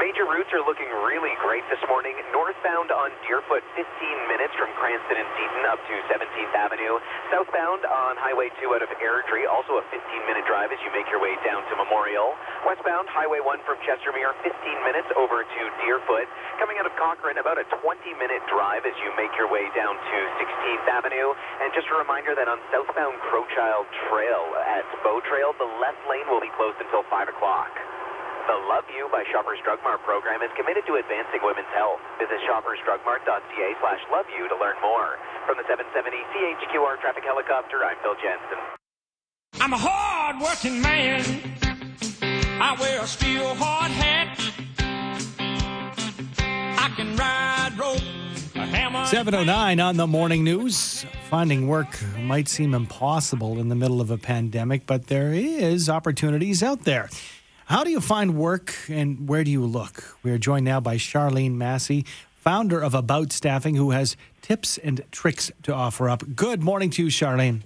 Major 0.00 0.24
routes 0.24 0.48
are 0.56 0.64
looking 0.64 0.88
really 1.04 1.36
great 1.44 1.60
this 1.68 1.84
morning. 1.84 2.16
Northbound 2.32 2.88
on 2.88 3.12
Deerfoot, 3.28 3.60
15 3.76 3.84
minutes 4.32 4.56
from 4.56 4.72
Cranston 4.80 5.20
and 5.20 5.28
Seton 5.36 5.64
up 5.68 5.76
to 5.76 5.94
17th 6.08 6.56
Avenue. 6.56 6.96
Southbound 7.28 7.84
on 7.84 8.16
Highway 8.16 8.48
2 8.64 8.72
out 8.72 8.80
of 8.80 8.88
Airdrie, 8.96 9.44
also 9.44 9.76
a 9.76 9.84
15-minute 9.92 10.48
drive 10.48 10.72
as 10.72 10.80
you 10.80 10.90
make 10.96 11.04
your 11.12 11.20
way 11.20 11.36
down 11.44 11.60
to 11.68 11.76
Memorial. 11.76 12.32
Westbound, 12.64 13.12
Highway 13.12 13.44
1 13.44 13.60
from 13.68 13.76
Chestermere, 13.84 14.32
15 14.40 14.88
minutes 14.88 15.12
over 15.20 15.44
to 15.44 15.60
Deerfoot. 15.84 16.24
Coming 16.56 16.80
out 16.80 16.88
of 16.88 16.96
Cochrane, 16.96 17.36
about 17.36 17.60
a 17.60 17.68
20-minute 17.68 18.44
drive 18.48 18.88
as 18.88 18.96
you 19.04 19.12
make 19.20 19.36
your 19.36 19.52
way 19.52 19.68
down 19.76 20.00
to 20.00 20.18
16th 20.40 20.86
Avenue. 20.96 21.36
And 21.60 21.76
just 21.76 21.92
a 21.92 21.96
reminder 22.00 22.32
that 22.40 22.48
on 22.48 22.56
southbound 22.72 23.20
Crowchild 23.28 23.84
Trail 24.08 24.48
at 24.64 24.88
Bow 25.04 25.20
Trail, 25.28 25.52
the 25.60 25.68
left 25.76 26.00
lane 26.08 26.24
will 26.32 26.40
be 26.40 26.48
closed 26.56 26.80
until 26.80 27.04
5 27.04 27.36
o'clock. 27.36 27.68
The 28.46 28.56
Love 28.72 28.84
You 28.96 29.08
by 29.12 29.24
Shoppers 29.32 29.58
Drug 29.64 29.78
Mart 29.84 30.00
program 30.02 30.40
is 30.40 30.50
committed 30.56 30.86
to 30.86 30.96
advancing 30.96 31.40
women's 31.42 31.68
health. 31.76 32.00
Visit 32.18 32.40
shoppersdrugmart.ca 32.48 33.68
slash 33.80 34.00
love 34.10 34.24
you 34.32 34.48
to 34.48 34.56
learn 34.56 34.76
more. 34.80 35.20
From 35.44 35.56
the 35.60 35.64
770 35.68 36.16
CHQR 36.32 37.00
traffic 37.00 37.24
helicopter, 37.24 37.84
I'm 37.84 37.96
Phil 38.02 38.16
Jensen. 38.16 38.58
I'm 39.60 39.72
a 39.72 39.78
hard-working 39.78 40.80
man. 40.80 41.20
I 42.62 42.76
wear 42.80 43.02
a 43.02 43.06
steel 43.06 43.54
hard 43.56 43.92
hat. 43.92 44.38
I 46.78 46.88
can 46.96 47.16
ride 47.16 47.78
rope. 47.78 48.00
709 49.08 49.80
on 49.80 49.96
the 49.96 50.06
morning 50.06 50.44
news. 50.44 51.04
Finding 51.28 51.68
work 51.68 51.98
might 52.18 52.48
seem 52.48 52.74
impossible 52.74 53.58
in 53.58 53.68
the 53.68 53.74
middle 53.74 54.00
of 54.00 54.10
a 54.10 54.18
pandemic, 54.18 54.86
but 54.86 55.08
there 55.08 55.32
is 55.32 55.88
opportunities 55.88 56.62
out 56.62 56.84
there. 56.84 57.08
How 57.70 57.84
do 57.84 57.90
you 57.92 58.00
find 58.00 58.34
work 58.34 58.74
and 58.88 59.28
where 59.28 59.44
do 59.44 59.50
you 59.52 59.64
look? 59.64 60.18
We 60.24 60.32
are 60.32 60.38
joined 60.38 60.64
now 60.64 60.80
by 60.80 60.96
Charlene 60.96 61.54
Massey, 61.54 62.04
founder 62.34 62.80
of 62.80 62.94
About 62.96 63.32
Staffing, 63.32 63.76
who 63.76 63.92
has 63.92 64.16
tips 64.42 64.76
and 64.76 65.00
tricks 65.12 65.52
to 65.62 65.72
offer 65.72 66.08
up. 66.08 66.24
Good 66.34 66.64
morning 66.64 66.90
to 66.90 67.04
you, 67.04 67.10
Charlene. 67.10 67.60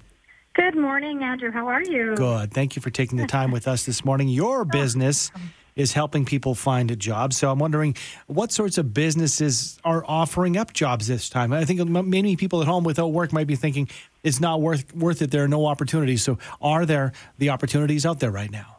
Good 0.52 0.76
morning, 0.76 1.22
Andrew. 1.22 1.50
How 1.50 1.68
are 1.68 1.82
you? 1.82 2.14
Good. 2.16 2.52
Thank 2.52 2.76
you 2.76 2.82
for 2.82 2.90
taking 2.90 3.16
the 3.16 3.26
time 3.26 3.50
with 3.50 3.66
us 3.66 3.86
this 3.86 4.04
morning. 4.04 4.28
Your 4.28 4.64
business 4.80 5.30
is 5.74 5.94
helping 5.94 6.26
people 6.26 6.54
find 6.54 6.90
a 6.90 6.96
job. 6.96 7.32
So 7.32 7.50
I'm 7.50 7.58
wondering 7.58 7.96
what 8.26 8.52
sorts 8.52 8.76
of 8.76 8.92
businesses 8.92 9.78
are 9.86 10.04
offering 10.06 10.58
up 10.58 10.74
jobs 10.74 11.06
this 11.06 11.30
time. 11.30 11.50
I 11.50 11.64
think 11.64 11.80
many 11.88 12.36
people 12.36 12.60
at 12.60 12.66
home 12.66 12.84
without 12.84 13.08
work 13.08 13.32
might 13.32 13.46
be 13.46 13.56
thinking 13.56 13.88
it's 14.22 14.38
not 14.38 14.60
worth 14.60 14.94
worth 14.94 15.22
it. 15.22 15.30
There 15.30 15.44
are 15.44 15.48
no 15.48 15.64
opportunities. 15.64 16.22
So 16.22 16.36
are 16.60 16.84
there 16.84 17.14
the 17.38 17.48
opportunities 17.48 18.04
out 18.04 18.20
there 18.20 18.30
right 18.30 18.50
now? 18.50 18.73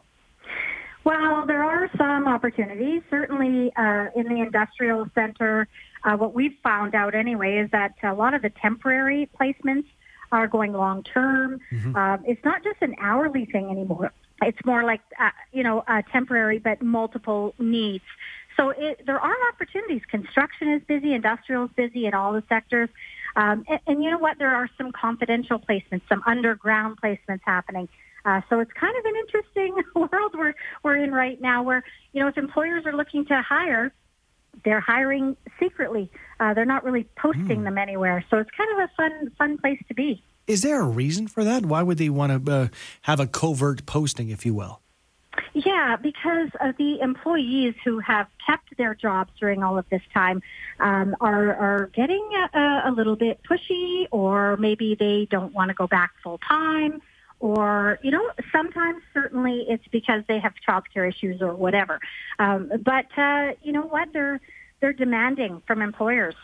Well, 1.06 1.46
there 1.46 1.62
are 1.62 1.88
some 1.96 2.26
opportunities. 2.26 3.00
Certainly 3.10 3.72
uh, 3.76 4.06
in 4.16 4.24
the 4.24 4.40
industrial 4.40 5.08
center, 5.14 5.68
uh, 6.02 6.16
what 6.16 6.34
we've 6.34 6.56
found 6.64 6.96
out 6.96 7.14
anyway 7.14 7.58
is 7.58 7.70
that 7.70 7.94
a 8.02 8.12
lot 8.12 8.34
of 8.34 8.42
the 8.42 8.50
temporary 8.50 9.30
placements 9.40 9.86
are 10.32 10.48
going 10.48 10.72
long 10.72 11.04
term. 11.04 11.60
Mm-hmm. 11.72 11.94
Uh, 11.94 12.16
it's 12.24 12.44
not 12.44 12.64
just 12.64 12.78
an 12.80 12.96
hourly 12.98 13.44
thing 13.44 13.70
anymore. 13.70 14.12
It's 14.42 14.58
more 14.64 14.82
like, 14.82 15.00
uh, 15.20 15.30
you 15.52 15.62
know, 15.62 15.84
temporary 16.10 16.58
but 16.58 16.82
multiple 16.82 17.54
needs. 17.60 18.04
So 18.56 18.70
it, 18.70 19.06
there 19.06 19.20
are 19.20 19.36
opportunities. 19.52 20.02
Construction 20.10 20.72
is 20.72 20.82
busy, 20.88 21.14
industrial 21.14 21.66
is 21.66 21.70
busy 21.76 22.06
in 22.06 22.14
all 22.14 22.32
the 22.32 22.42
sectors. 22.48 22.88
Um, 23.36 23.64
and, 23.68 23.78
and 23.86 24.02
you 24.02 24.10
know 24.10 24.18
what? 24.18 24.40
There 24.40 24.52
are 24.52 24.68
some 24.76 24.90
confidential 24.90 25.60
placements, 25.60 26.02
some 26.08 26.24
underground 26.26 26.98
placements 27.00 27.42
happening. 27.44 27.88
Uh, 28.26 28.40
so 28.50 28.58
it's 28.58 28.72
kind 28.72 28.94
of 28.98 29.04
an 29.04 29.14
interesting 29.20 29.74
world 29.94 30.34
we're, 30.34 30.54
we're 30.82 30.96
in 30.96 31.12
right 31.12 31.40
now 31.40 31.62
where, 31.62 31.84
you 32.12 32.20
know, 32.20 32.26
if 32.26 32.36
employers 32.36 32.84
are 32.84 32.92
looking 32.92 33.24
to 33.24 33.40
hire, 33.40 33.92
they're 34.64 34.80
hiring 34.80 35.36
secretly. 35.60 36.10
Uh, 36.40 36.52
they're 36.52 36.64
not 36.64 36.82
really 36.82 37.06
posting 37.16 37.60
mm. 37.60 37.64
them 37.64 37.78
anywhere. 37.78 38.24
So 38.28 38.38
it's 38.38 38.50
kind 38.50 38.70
of 38.72 38.78
a 38.78 38.90
fun, 38.96 39.30
fun 39.38 39.58
place 39.58 39.80
to 39.88 39.94
be. 39.94 40.22
Is 40.48 40.62
there 40.62 40.80
a 40.80 40.86
reason 40.86 41.28
for 41.28 41.44
that? 41.44 41.64
Why 41.64 41.82
would 41.82 41.98
they 41.98 42.08
want 42.08 42.46
to 42.46 42.52
uh, 42.52 42.68
have 43.02 43.20
a 43.20 43.26
covert 43.26 43.86
posting, 43.86 44.30
if 44.30 44.44
you 44.44 44.54
will? 44.54 44.80
Yeah, 45.52 45.96
because 45.96 46.50
of 46.60 46.76
the 46.76 47.00
employees 47.00 47.74
who 47.84 48.00
have 48.00 48.26
kept 48.44 48.76
their 48.76 48.94
jobs 48.94 49.30
during 49.38 49.62
all 49.62 49.78
of 49.78 49.88
this 49.90 50.02
time 50.12 50.42
um, 50.80 51.16
are, 51.20 51.54
are 51.54 51.90
getting 51.94 52.28
a, 52.54 52.82
a 52.86 52.90
little 52.90 53.16
bit 53.16 53.40
pushy, 53.48 54.06
or 54.10 54.56
maybe 54.56 54.96
they 54.98 55.26
don't 55.30 55.52
want 55.54 55.68
to 55.68 55.74
go 55.74 55.86
back 55.86 56.12
full 56.22 56.38
time 56.38 57.00
or 57.40 57.98
you 58.02 58.10
know 58.10 58.30
sometimes 58.52 59.02
certainly 59.12 59.66
it's 59.68 59.86
because 59.88 60.22
they 60.28 60.38
have 60.38 60.54
child 60.64 60.84
care 60.92 61.06
issues 61.06 61.42
or 61.42 61.54
whatever. 61.54 62.00
Um, 62.38 62.70
but 62.82 63.06
uh, 63.16 63.52
you 63.62 63.72
know 63.72 63.82
what? 63.82 64.12
They're 64.12 64.40
they're 64.80 64.92
demanding 64.92 65.62
from 65.66 65.82
employers. 65.82 66.34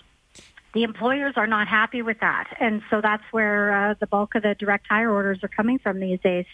The 0.74 0.84
employers 0.84 1.34
are 1.36 1.46
not 1.46 1.68
happy 1.68 2.00
with 2.00 2.20
that. 2.20 2.56
And 2.58 2.82
so 2.88 3.02
that's 3.02 3.24
where 3.30 3.90
uh, 3.90 3.94
the 4.00 4.06
bulk 4.06 4.34
of 4.34 4.42
the 4.42 4.54
direct 4.54 4.86
hire 4.88 5.10
orders 5.10 5.40
are 5.42 5.48
coming 5.48 5.78
from 5.78 6.00
these 6.00 6.20
days. 6.20 6.46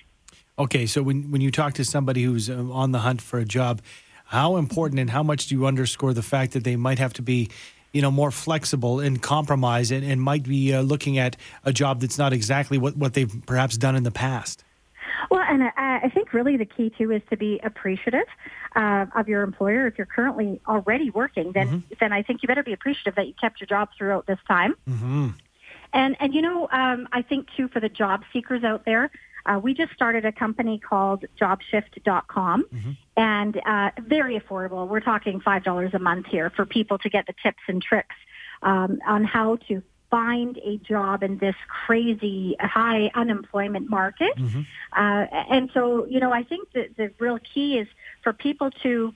Okay 0.59 0.87
so 0.87 1.03
when, 1.03 1.31
when 1.31 1.41
you 1.41 1.51
talk 1.51 1.75
to 1.75 1.85
somebody 1.85 2.25
who's 2.25 2.51
uh, 2.51 2.55
on 2.73 2.93
the 2.93 3.01
hunt 3.01 3.23
for 3.23 3.39
a 3.39 3.45
job 3.45 3.81
how 4.29 4.59
important 4.59 5.01
and 5.01 5.09
how 5.09 5.23
much 5.23 5.47
do 5.47 5.55
you 5.55 5.65
underscore 5.65 6.13
the 6.13 6.23
fact 6.23 6.53
that 6.53 6.63
they 6.63 6.77
might 6.77 6.99
have 6.99 7.15
to 7.15 7.23
be 7.23 7.49
you 7.93 8.03
know, 8.03 8.11
more 8.11 8.31
flexible 8.31 9.01
and 9.01 9.23
compromise 9.23 9.91
and, 9.91 10.05
and 10.05 10.21
might 10.21 10.45
be 10.45 10.75
uh, 10.75 10.83
looking 10.83 11.19
at 11.19 11.37
a 11.65 11.73
job 11.73 12.01
that's 12.01 12.19
not 12.19 12.33
exactly 12.33 12.79
what, 12.79 12.97
what 12.97 13.15
they've 13.15 13.33
perhaps 13.47 13.77
done 13.77 13.97
in 13.97 14.03
the 14.03 14.11
past? 14.11 14.65
Well, 15.31 15.45
and 15.49 15.63
I, 15.65 16.01
I 16.05 16.11
think 16.15 16.33
really 16.33 16.57
the 16.57 16.65
key 16.65 16.91
too 16.97 17.11
is 17.11 17.23
to 17.31 17.37
be 17.37 17.61
appreciative 17.63 18.27
uh, 18.77 19.07
of 19.15 19.29
your 19.29 19.43
employer. 19.43 19.87
If 19.87 19.99
you're 19.99 20.07
currently 20.07 20.61
already 20.67 21.11
working, 21.11 21.53
then 21.53 21.67
mm-hmm. 21.69 21.95
then 22.01 22.13
I 22.13 22.23
think 22.23 22.43
you 22.43 22.47
better 22.47 22.63
be 22.63 22.73
appreciative 22.73 23.15
that 23.17 23.27
you 23.27 23.35
kept 23.39 23.61
your 23.61 23.67
job 23.67 23.91
throughout 23.97 24.27
this 24.27 24.39
time. 24.47 24.75
Mm-hmm. 24.89 25.29
And 25.93 26.17
and 26.21 26.35
you 26.35 26.43
know, 26.43 26.69
um, 26.71 27.09
I 27.13 27.23
think 27.23 27.49
too 27.57 27.69
for 27.69 27.81
the 27.81 27.89
job 27.89 28.23
seekers 28.33 28.65
out 28.65 28.85
there, 28.85 29.11
uh, 29.49 29.59
we 29.59 29.75
just 29.75 29.93
started 29.93 30.25
a 30.25 30.33
company 30.33 30.79
called 30.79 31.25
JobShift.com, 31.41 32.65
mm-hmm. 32.65 32.91
and 33.17 33.61
uh, 33.65 33.91
very 34.03 34.39
affordable. 34.39 34.87
We're 34.87 35.01
talking 35.01 35.41
five 35.41 35.65
dollars 35.65 35.95
a 35.95 35.99
month 35.99 36.27
here 36.27 36.51
for 36.51 36.67
people 36.67 36.99
to 36.99 37.09
get 37.09 37.27
the 37.27 37.35
tips 37.43 37.63
and 37.67 37.83
tricks 37.83 38.17
um, 38.63 39.01
on 39.07 39.25
how 39.25 39.57
to 39.69 39.83
find 40.11 40.59
a 40.59 40.79
job 40.79 41.23
in 41.23 41.39
this 41.39 41.55
crazy 41.87 42.57
high 42.61 43.11
unemployment 43.15 43.91
market. 43.91 44.37
Mm-hmm. 44.37 44.61
Uh, 44.93 45.27
and 45.51 45.71
so, 45.75 46.07
you 46.07 46.21
know, 46.21 46.33
I 46.33 46.43
think 46.45 46.73
that 46.73 46.97
the 46.97 47.13
real 47.19 47.39
key 47.39 47.79
is 47.79 47.89
for 48.23 48.33
people 48.33 48.71
to 48.83 49.15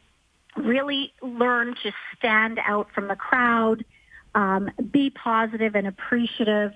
really 0.56 1.14
learn 1.22 1.74
to 1.82 1.92
stand 2.18 2.58
out 2.66 2.88
from 2.94 3.08
the 3.08 3.16
crowd, 3.16 3.84
um, 4.34 4.70
be 4.90 5.10
positive 5.10 5.74
and 5.74 5.86
appreciative, 5.86 6.72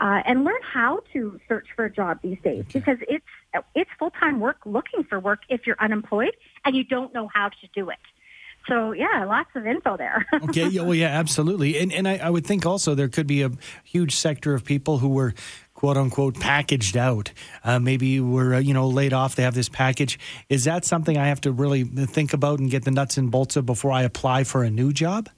uh, 0.00 0.22
and 0.24 0.44
learn 0.44 0.60
how 0.62 1.00
to 1.12 1.38
search 1.46 1.66
for 1.76 1.84
a 1.84 1.92
job 1.92 2.18
these 2.22 2.38
days 2.42 2.64
okay. 2.70 2.78
because 2.78 2.98
it's 3.08 3.24
it's 3.74 3.90
full 3.98 4.10
time 4.10 4.40
work 4.40 4.56
looking 4.64 5.04
for 5.04 5.20
work 5.20 5.40
if 5.48 5.66
you're 5.66 5.76
unemployed 5.78 6.34
and 6.64 6.74
you 6.74 6.84
don't 6.84 7.12
know 7.12 7.28
how 7.32 7.48
to 7.48 7.68
do 7.74 7.90
it. 7.90 7.98
So 8.66 8.92
yeah, 8.92 9.24
lots 9.26 9.50
of 9.54 9.66
info 9.66 9.96
there. 9.96 10.26
okay, 10.44 10.68
yeah, 10.68 10.82
well, 10.82 10.94
yeah, 10.94 11.08
absolutely, 11.08 11.78
and 11.78 11.92
and 11.92 12.08
I, 12.08 12.16
I 12.16 12.30
would 12.30 12.46
think 12.46 12.64
also 12.64 12.94
there 12.94 13.08
could 13.08 13.26
be 13.26 13.42
a 13.42 13.50
huge 13.84 14.16
sector 14.16 14.54
of 14.54 14.64
people 14.64 14.98
who 14.98 15.08
were 15.08 15.34
quote 15.74 15.96
unquote 15.96 16.38
packaged 16.38 16.96
out. 16.96 17.32
Uh, 17.64 17.78
maybe 17.78 18.20
were 18.20 18.54
uh, 18.54 18.58
you 18.58 18.72
know 18.72 18.88
laid 18.88 19.12
off. 19.12 19.34
They 19.34 19.42
have 19.42 19.54
this 19.54 19.68
package. 19.68 20.18
Is 20.48 20.64
that 20.64 20.84
something 20.84 21.18
I 21.18 21.28
have 21.28 21.40
to 21.42 21.52
really 21.52 21.84
think 21.84 22.32
about 22.32 22.58
and 22.58 22.70
get 22.70 22.84
the 22.84 22.90
nuts 22.90 23.18
and 23.18 23.30
bolts 23.30 23.56
of 23.56 23.66
before 23.66 23.92
I 23.92 24.02
apply 24.02 24.44
for 24.44 24.62
a 24.62 24.70
new 24.70 24.92
job? 24.92 25.28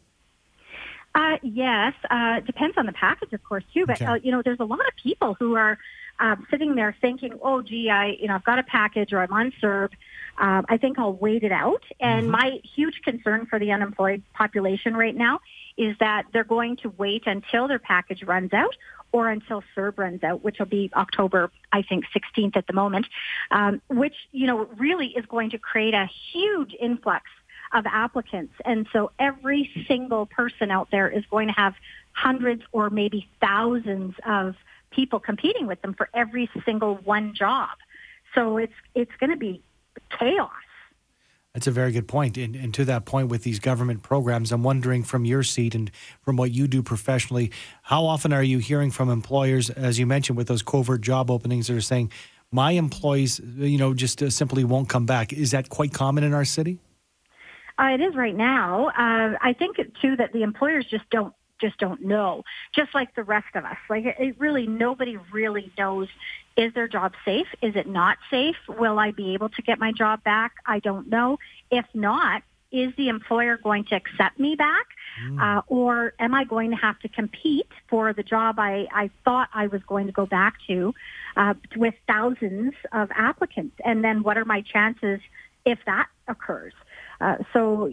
Uh, 1.14 1.36
yes, 1.42 1.92
uh, 2.10 2.40
depends 2.40 2.76
on 2.78 2.86
the 2.86 2.92
package, 2.92 3.32
of 3.32 3.44
course, 3.44 3.64
too. 3.74 3.84
But 3.86 3.96
okay. 3.96 4.06
uh, 4.06 4.14
you 4.14 4.32
know, 4.32 4.42
there's 4.42 4.60
a 4.60 4.64
lot 4.64 4.80
of 4.80 4.94
people 5.02 5.34
who 5.34 5.56
are 5.56 5.78
um, 6.18 6.46
sitting 6.50 6.74
there 6.74 6.96
thinking, 7.00 7.38
"Oh, 7.42 7.62
gee, 7.62 7.90
I 7.90 8.16
you 8.18 8.28
know 8.28 8.34
I've 8.34 8.44
got 8.44 8.58
a 8.58 8.62
package 8.62 9.12
or 9.12 9.20
I'm 9.20 9.32
on 9.32 9.52
CERB. 9.62 9.90
Um, 10.38 10.64
I 10.68 10.78
think 10.78 10.98
I'll 10.98 11.12
wait 11.12 11.42
it 11.42 11.52
out." 11.52 11.82
And 12.00 12.22
mm-hmm. 12.22 12.30
my 12.30 12.60
huge 12.74 13.02
concern 13.02 13.46
for 13.46 13.58
the 13.58 13.72
unemployed 13.72 14.22
population 14.32 14.94
right 14.96 15.14
now 15.14 15.40
is 15.76 15.96
that 16.00 16.24
they're 16.32 16.44
going 16.44 16.76
to 16.76 16.90
wait 16.96 17.26
until 17.26 17.68
their 17.68 17.78
package 17.78 18.22
runs 18.22 18.52
out 18.52 18.74
or 19.12 19.28
until 19.28 19.62
CERB 19.76 19.98
runs 19.98 20.24
out, 20.24 20.42
which 20.42 20.58
will 20.58 20.66
be 20.66 20.90
October, 20.96 21.50
I 21.70 21.82
think, 21.82 22.04
16th 22.16 22.56
at 22.56 22.66
the 22.66 22.72
moment, 22.72 23.06
um, 23.50 23.82
which 23.88 24.14
you 24.32 24.46
know 24.46 24.66
really 24.78 25.08
is 25.08 25.26
going 25.26 25.50
to 25.50 25.58
create 25.58 25.92
a 25.92 26.08
huge 26.32 26.74
influx 26.80 27.24
of 27.72 27.86
applicants. 27.86 28.54
And 28.64 28.86
so 28.92 29.10
every 29.18 29.70
single 29.88 30.26
person 30.26 30.70
out 30.70 30.90
there 30.90 31.08
is 31.08 31.24
going 31.30 31.48
to 31.48 31.54
have 31.54 31.74
hundreds 32.12 32.62
or 32.72 32.90
maybe 32.90 33.28
thousands 33.40 34.14
of 34.26 34.54
people 34.90 35.18
competing 35.18 35.66
with 35.66 35.80
them 35.82 35.94
for 35.94 36.08
every 36.12 36.50
single 36.64 36.96
one 36.96 37.34
job. 37.34 37.70
So 38.34 38.58
it's 38.58 38.72
it's 38.94 39.12
going 39.18 39.30
to 39.30 39.36
be 39.36 39.62
chaos. 40.18 40.50
That's 41.54 41.66
a 41.66 41.70
very 41.70 41.92
good 41.92 42.08
point. 42.08 42.38
And, 42.38 42.56
and, 42.56 42.72
to 42.74 42.84
that 42.86 43.04
point, 43.04 43.28
with 43.28 43.42
these 43.42 43.58
government 43.58 44.02
programs, 44.02 44.52
I'm 44.52 44.62
wondering 44.62 45.02
from 45.02 45.26
your 45.26 45.42
seat 45.42 45.74
and 45.74 45.90
from 46.22 46.36
what 46.36 46.50
you 46.50 46.66
do 46.66 46.82
professionally, 46.82 47.50
how 47.82 48.06
often 48.06 48.32
are 48.32 48.42
you 48.42 48.58
hearing 48.58 48.90
from 48.90 49.10
employers, 49.10 49.68
as 49.68 49.98
you 49.98 50.06
mentioned, 50.06 50.38
with 50.38 50.48
those 50.48 50.62
covert 50.62 51.02
job 51.02 51.30
openings 51.30 51.66
that 51.66 51.76
are 51.76 51.82
saying, 51.82 52.10
my 52.50 52.72
employees, 52.72 53.38
you 53.56 53.76
know, 53.76 53.92
just 53.92 54.22
uh, 54.22 54.30
simply 54.30 54.64
won't 54.64 54.88
come 54.88 55.04
back? 55.04 55.32
Is 55.34 55.50
that 55.50 55.68
quite 55.68 55.92
common 55.92 56.24
in 56.24 56.32
our 56.32 56.46
city? 56.46 56.78
Uh, 57.78 57.90
it 57.94 58.00
is 58.00 58.14
right 58.14 58.36
now. 58.36 58.88
Uh, 58.88 59.36
I 59.40 59.54
think 59.58 59.76
too 60.00 60.16
that 60.16 60.32
the 60.32 60.42
employers 60.42 60.86
just 60.86 61.08
don't 61.10 61.34
just 61.60 61.78
don't 61.78 62.02
know, 62.02 62.42
just 62.74 62.92
like 62.92 63.14
the 63.14 63.22
rest 63.22 63.54
of 63.54 63.64
us. 63.64 63.76
Like 63.88 64.04
it, 64.04 64.16
it 64.18 64.40
really, 64.40 64.66
nobody 64.66 65.16
really 65.32 65.72
knows. 65.78 66.08
Is 66.56 66.74
their 66.74 66.88
job 66.88 67.14
safe? 67.24 67.46
Is 67.62 67.76
it 67.76 67.86
not 67.86 68.18
safe? 68.30 68.56
Will 68.68 68.98
I 68.98 69.12
be 69.12 69.32
able 69.32 69.48
to 69.50 69.62
get 69.62 69.78
my 69.78 69.92
job 69.92 70.22
back? 70.22 70.52
I 70.66 70.80
don't 70.80 71.08
know. 71.08 71.38
If 71.70 71.86
not, 71.94 72.42
is 72.72 72.92
the 72.96 73.08
employer 73.08 73.56
going 73.56 73.84
to 73.84 73.94
accept 73.94 74.38
me 74.38 74.54
back? 74.56 74.86
Mm. 75.22 75.40
Uh, 75.40 75.62
or 75.68 76.14
am 76.18 76.34
I 76.34 76.44
going 76.44 76.70
to 76.70 76.76
have 76.76 76.98
to 77.00 77.08
compete 77.08 77.68
for 77.88 78.12
the 78.12 78.22
job 78.22 78.58
I, 78.58 78.86
I 78.92 79.10
thought 79.24 79.48
I 79.54 79.66
was 79.66 79.82
going 79.86 80.06
to 80.06 80.12
go 80.12 80.26
back 80.26 80.54
to 80.66 80.94
uh, 81.36 81.54
with 81.76 81.94
thousands 82.06 82.74
of 82.92 83.10
applicants? 83.14 83.76
And 83.84 84.02
then 84.02 84.22
what 84.22 84.36
are 84.36 84.44
my 84.44 84.62
chances 84.62 85.20
if 85.64 85.78
that 85.86 86.08
occurs? 86.28 86.72
Uh, 87.22 87.36
so 87.52 87.90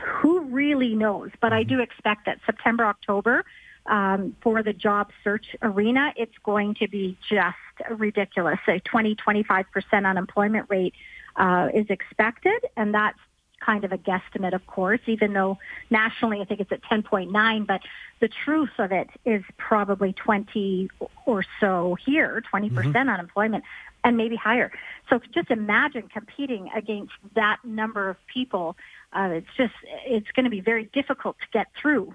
who 0.00 0.40
really 0.40 0.94
knows? 0.94 1.30
But 1.40 1.52
I 1.52 1.62
mm-hmm. 1.62 1.76
do 1.76 1.80
expect 1.80 2.26
that 2.26 2.40
September, 2.44 2.84
October, 2.84 3.44
um, 3.86 4.36
for 4.42 4.62
the 4.62 4.72
job 4.72 5.10
search 5.24 5.46
arena, 5.62 6.12
it's 6.16 6.36
going 6.44 6.74
to 6.74 6.88
be 6.88 7.16
just 7.28 7.56
ridiculous. 7.90 8.58
A 8.68 8.80
20, 8.80 9.14
25% 9.14 9.64
unemployment 10.06 10.66
rate 10.68 10.94
uh, 11.36 11.68
is 11.72 11.86
expected, 11.88 12.60
and 12.76 12.94
that's 12.94 13.18
kind 13.60 13.84
of 13.84 13.92
a 13.92 13.98
guesstimate, 13.98 14.54
of 14.54 14.66
course, 14.66 15.00
even 15.06 15.32
though 15.32 15.58
nationally 15.90 16.40
I 16.40 16.44
think 16.44 16.60
it's 16.60 16.72
at 16.72 16.82
10.9, 16.82 17.66
but 17.66 17.80
the 18.20 18.28
truth 18.28 18.70
of 18.78 18.92
it 18.92 19.08
is 19.24 19.42
probably 19.56 20.12
20 20.12 20.90
or 21.26 21.44
so 21.60 21.96
here, 22.04 22.42
20% 22.52 22.70
mm-hmm. 22.70 22.96
unemployment 22.96 23.64
and 24.02 24.16
maybe 24.16 24.36
higher. 24.36 24.72
So 25.08 25.20
just 25.34 25.50
imagine 25.50 26.08
competing 26.08 26.70
against 26.74 27.12
that 27.34 27.58
number 27.64 28.08
of 28.08 28.16
people. 28.26 28.76
Uh, 29.12 29.30
it's 29.32 29.54
just, 29.56 29.74
it's 30.06 30.30
going 30.34 30.44
to 30.44 30.50
be 30.50 30.60
very 30.60 30.84
difficult 30.92 31.36
to 31.40 31.46
get 31.52 31.66
through. 31.80 32.14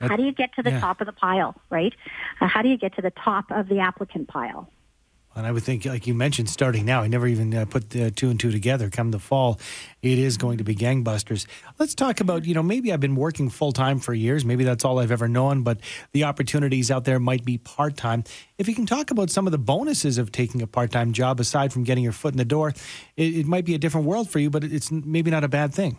How 0.00 0.16
do 0.16 0.24
you 0.24 0.32
get 0.32 0.52
to 0.56 0.62
the 0.62 0.70
yeah. 0.70 0.80
top 0.80 1.00
of 1.00 1.06
the 1.06 1.12
pile, 1.12 1.54
right? 1.70 1.94
Uh, 2.40 2.48
how 2.48 2.62
do 2.62 2.68
you 2.68 2.76
get 2.76 2.96
to 2.96 3.02
the 3.02 3.12
top 3.12 3.44
of 3.50 3.68
the 3.68 3.78
applicant 3.78 4.26
pile? 4.26 4.68
And 5.34 5.46
I 5.46 5.50
would 5.50 5.62
think, 5.62 5.84
like 5.86 6.06
you 6.06 6.14
mentioned, 6.14 6.50
starting 6.50 6.84
now, 6.84 7.00
I 7.00 7.08
never 7.08 7.26
even 7.26 7.54
uh, 7.54 7.64
put 7.64 7.90
the 7.90 8.10
two 8.10 8.28
and 8.28 8.38
two 8.38 8.50
together. 8.50 8.90
Come 8.90 9.10
the 9.10 9.18
fall, 9.18 9.58
it 10.02 10.18
is 10.18 10.36
going 10.36 10.58
to 10.58 10.64
be 10.64 10.74
gangbusters. 10.74 11.46
Let's 11.78 11.94
talk 11.94 12.20
about, 12.20 12.44
you 12.44 12.54
know, 12.54 12.62
maybe 12.62 12.92
I've 12.92 13.00
been 13.00 13.16
working 13.16 13.48
full 13.48 13.72
time 13.72 13.98
for 13.98 14.12
years. 14.12 14.44
Maybe 14.44 14.64
that's 14.64 14.84
all 14.84 14.98
I've 14.98 15.10
ever 15.10 15.28
known, 15.28 15.62
but 15.62 15.78
the 16.12 16.24
opportunities 16.24 16.90
out 16.90 17.04
there 17.04 17.18
might 17.18 17.44
be 17.44 17.58
part 17.58 17.96
time. 17.96 18.24
If 18.58 18.68
you 18.68 18.74
can 18.74 18.86
talk 18.86 19.10
about 19.10 19.30
some 19.30 19.46
of 19.46 19.52
the 19.52 19.58
bonuses 19.58 20.18
of 20.18 20.32
taking 20.32 20.60
a 20.60 20.66
part 20.66 20.90
time 20.90 21.12
job 21.12 21.40
aside 21.40 21.72
from 21.72 21.84
getting 21.84 22.04
your 22.04 22.12
foot 22.12 22.34
in 22.34 22.38
the 22.38 22.44
door, 22.44 22.74
it, 23.16 23.36
it 23.36 23.46
might 23.46 23.64
be 23.64 23.74
a 23.74 23.78
different 23.78 24.06
world 24.06 24.28
for 24.28 24.38
you, 24.38 24.50
but 24.50 24.64
it's 24.64 24.92
maybe 24.92 25.30
not 25.30 25.44
a 25.44 25.48
bad 25.48 25.74
thing. 25.74 25.98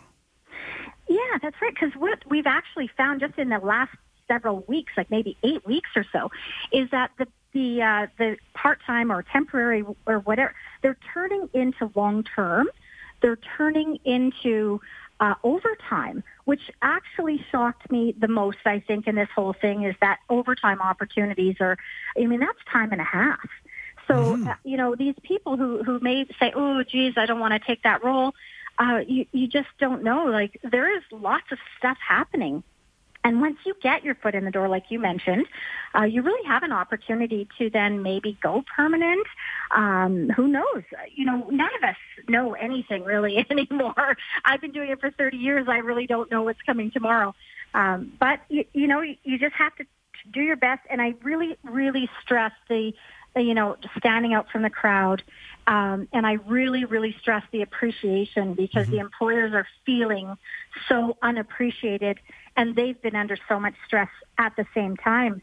Yeah, 1.08 1.18
that's 1.42 1.56
right. 1.60 1.74
Because 1.74 1.94
what 1.96 2.20
we've 2.28 2.46
actually 2.46 2.88
found 2.96 3.20
just 3.20 3.38
in 3.38 3.48
the 3.48 3.58
last 3.58 3.94
several 4.28 4.64
weeks, 4.68 4.92
like 4.96 5.10
maybe 5.10 5.36
eight 5.42 5.66
weeks 5.66 5.90
or 5.96 6.04
so, 6.12 6.30
is 6.72 6.88
that 6.90 7.10
the 7.18 7.26
the 7.54 7.80
uh, 7.82 8.06
the 8.18 8.36
part 8.52 8.80
time 8.86 9.10
or 9.10 9.22
temporary 9.22 9.84
or 10.06 10.18
whatever 10.18 10.54
they're 10.82 10.98
turning 11.14 11.48
into 11.54 11.90
long 11.94 12.24
term. 12.24 12.68
They're 13.22 13.38
turning 13.56 13.98
into 14.04 14.82
uh, 15.20 15.34
overtime, 15.42 16.22
which 16.44 16.70
actually 16.82 17.42
shocked 17.50 17.90
me 17.90 18.14
the 18.18 18.28
most. 18.28 18.58
I 18.66 18.80
think 18.80 19.06
in 19.06 19.14
this 19.14 19.30
whole 19.34 19.54
thing 19.54 19.84
is 19.84 19.94
that 20.02 20.18
overtime 20.28 20.82
opportunities 20.82 21.56
are. 21.60 21.78
I 22.18 22.26
mean, 22.26 22.40
that's 22.40 22.58
time 22.70 22.92
and 22.92 23.00
a 23.00 23.04
half. 23.04 23.48
So 24.06 24.14
mm-hmm. 24.14 24.48
uh, 24.48 24.54
you 24.64 24.76
know 24.76 24.94
these 24.94 25.14
people 25.22 25.56
who 25.56 25.82
who 25.82 26.00
may 26.00 26.26
say, 26.38 26.52
"Oh, 26.54 26.82
geez, 26.82 27.14
I 27.16 27.26
don't 27.26 27.40
want 27.40 27.52
to 27.54 27.60
take 27.60 27.82
that 27.84 28.04
role." 28.04 28.34
Uh, 28.78 29.00
you 29.06 29.26
you 29.32 29.46
just 29.46 29.68
don't 29.78 30.02
know. 30.02 30.26
Like 30.26 30.60
there 30.62 30.94
is 30.94 31.02
lots 31.10 31.50
of 31.52 31.58
stuff 31.78 31.96
happening 32.06 32.62
and 33.24 33.40
once 33.40 33.56
you 33.64 33.74
get 33.82 34.04
your 34.04 34.14
foot 34.14 34.34
in 34.34 34.44
the 34.44 34.50
door, 34.50 34.68
like 34.68 34.84
you 34.90 34.98
mentioned, 34.98 35.46
uh, 35.98 36.02
you 36.02 36.20
really 36.20 36.46
have 36.46 36.62
an 36.62 36.72
opportunity 36.72 37.48
to 37.58 37.70
then 37.70 38.02
maybe 38.02 38.36
go 38.42 38.62
permanent. 38.76 39.26
Um, 39.74 40.28
who 40.36 40.46
knows? 40.46 40.82
You 41.14 41.24
know, 41.24 41.48
none 41.50 41.70
of 41.78 41.88
us 41.88 41.96
know 42.28 42.52
anything 42.52 43.02
really 43.02 43.44
anymore. 43.50 44.16
I've 44.44 44.60
been 44.60 44.72
doing 44.72 44.90
it 44.90 45.00
for 45.00 45.10
30 45.10 45.38
years. 45.38 45.66
I 45.68 45.78
really 45.78 46.06
don't 46.06 46.30
know 46.30 46.42
what's 46.42 46.60
coming 46.62 46.90
tomorrow. 46.90 47.34
Um, 47.72 48.12
but, 48.20 48.40
you, 48.50 48.66
you 48.74 48.86
know, 48.86 49.00
you 49.00 49.38
just 49.38 49.54
have 49.54 49.74
to 49.76 49.86
do 50.30 50.42
your 50.42 50.56
best. 50.56 50.82
And 50.90 51.00
I 51.00 51.14
really, 51.22 51.56
really 51.64 52.10
stress 52.20 52.52
the, 52.68 52.92
the 53.34 53.42
you 53.42 53.54
know, 53.54 53.76
standing 53.96 54.34
out 54.34 54.50
from 54.50 54.62
the 54.62 54.70
crowd. 54.70 55.22
Um, 55.66 56.08
and 56.12 56.26
I 56.26 56.34
really, 56.46 56.84
really 56.84 57.16
stress 57.20 57.42
the 57.52 57.62
appreciation 57.62 58.52
because 58.52 58.86
mm-hmm. 58.86 58.96
the 58.96 58.98
employers 59.00 59.54
are 59.54 59.66
feeling 59.86 60.36
so 60.88 61.16
unappreciated 61.22 62.18
and 62.56 62.76
they've 62.76 63.00
been 63.00 63.16
under 63.16 63.36
so 63.48 63.58
much 63.58 63.74
stress 63.86 64.10
at 64.38 64.54
the 64.56 64.66
same 64.74 64.96
time. 64.96 65.42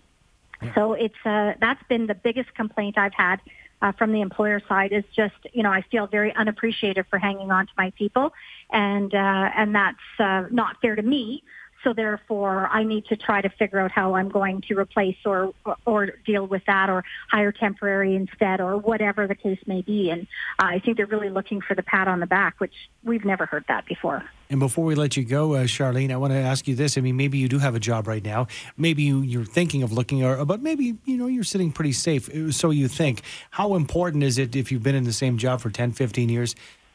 Yeah. 0.62 0.76
So 0.76 0.94
it's 0.94 1.26
uh, 1.26 1.54
that's 1.60 1.82
been 1.90 2.08
the 2.08 2.16
biggest 2.16 2.54
complaint 2.54 2.98
I've 2.98 3.14
had 3.14 3.42
uh, 3.82 3.92
from 3.94 4.12
the 4.12 4.22
employer 4.22 4.62
side 4.68 4.92
is 4.92 5.04
just 5.16 5.36
you 5.54 5.64
know 5.64 5.72
I 5.72 5.82
feel 5.82 6.08
very 6.08 6.34
unappreciated 6.34 7.06
for 7.10 7.18
hanging 7.18 7.52
on 7.52 7.66
to 7.68 7.74
my 7.78 7.92
people, 7.92 8.34
and 8.70 9.14
uh, 9.14 9.50
and 9.56 9.76
that's 9.76 9.98
uh, 10.20 10.44
not 10.52 10.80
fair 10.82 10.96
to 10.96 11.02
me. 11.02 11.44
So 11.84 11.94
therefore, 11.94 12.68
I 12.68 12.84
need 12.84 13.08
to 13.08 13.16
try 13.16 13.42
to 13.42 13.50
figure 13.50 13.80
out 13.80 13.92
how 13.92 14.14
I'm 14.14 14.30
going 14.30 14.62
to 14.68 14.78
replace 14.78 15.18
or 15.26 15.54
or 15.86 16.12
deal 16.26 16.46
with 16.46 16.64
that, 16.68 16.90
or 16.90 17.04
hire 17.30 17.52
temporary 17.52 18.16
instead, 18.16 18.62
or 18.62 18.78
whatever 18.78 19.26
the 19.26 19.36
case 19.36 19.60
may 19.66 19.82
be. 19.82 20.12
And 20.12 20.28
uh, 20.60 20.66
I 20.66 20.80
think 20.80 20.98
they're 20.98 21.08
really 21.08 21.30
looking 21.30 21.62
for 21.62 21.74
the 21.74 21.84
pat 21.84 22.08
on 22.08 22.20
the 22.20 22.28
back, 22.28 22.60
which 22.60 22.76
we've 23.04 23.26
never 23.26 23.48
heard 23.48 23.66
that 23.68 23.86
before. 23.86 24.24
And 24.52 24.60
before 24.60 24.84
we 24.84 24.96
let 24.96 25.16
you 25.16 25.24
go, 25.24 25.54
uh, 25.56 25.64
Charlene, 25.64 26.12
I 26.12 26.18
want 26.18 26.34
to 26.34 26.38
ask 26.38 26.68
you 26.68 26.76
this. 26.76 26.98
I 26.98 27.02
mean, 27.02 27.16
maybe 27.16 27.38
you 27.38 27.48
do 27.48 27.58
have 27.58 27.74
a 27.74 27.80
job 27.80 28.06
right 28.06 28.24
now. 28.24 28.48
Maybe 28.76 29.04
you, 29.04 29.22
you're 29.22 29.46
thinking 29.46 29.82
of 29.82 29.94
looking, 29.94 30.26
or 30.26 30.44
but 30.44 30.62
maybe 30.62 30.98
you 31.06 31.16
know 31.16 31.28
you're 31.28 31.46
sitting 31.46 31.72
pretty 31.72 31.94
safe. 31.94 32.30
Uh, 32.30 32.52
so 32.52 32.70
you 32.70 32.90
think. 32.90 33.22
How 33.52 33.76
important 33.76 34.24
is 34.24 34.38
it 34.38 34.54
if 34.54 34.70
you've 34.70 34.84
been 34.84 34.94
in 34.94 35.06
the 35.06 35.14
same 35.14 35.38
job 35.38 35.62
for 35.62 35.70
10, 35.70 35.94
15 35.94 36.28
years 36.28 36.54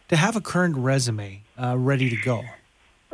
to 0.09 0.17
have 0.17 0.37
a 0.37 0.41
current 0.43 0.77
resume 0.77 1.45
uh, 1.59 1.79
ready 1.79 2.11
to 2.11 2.17
go? 2.17 2.45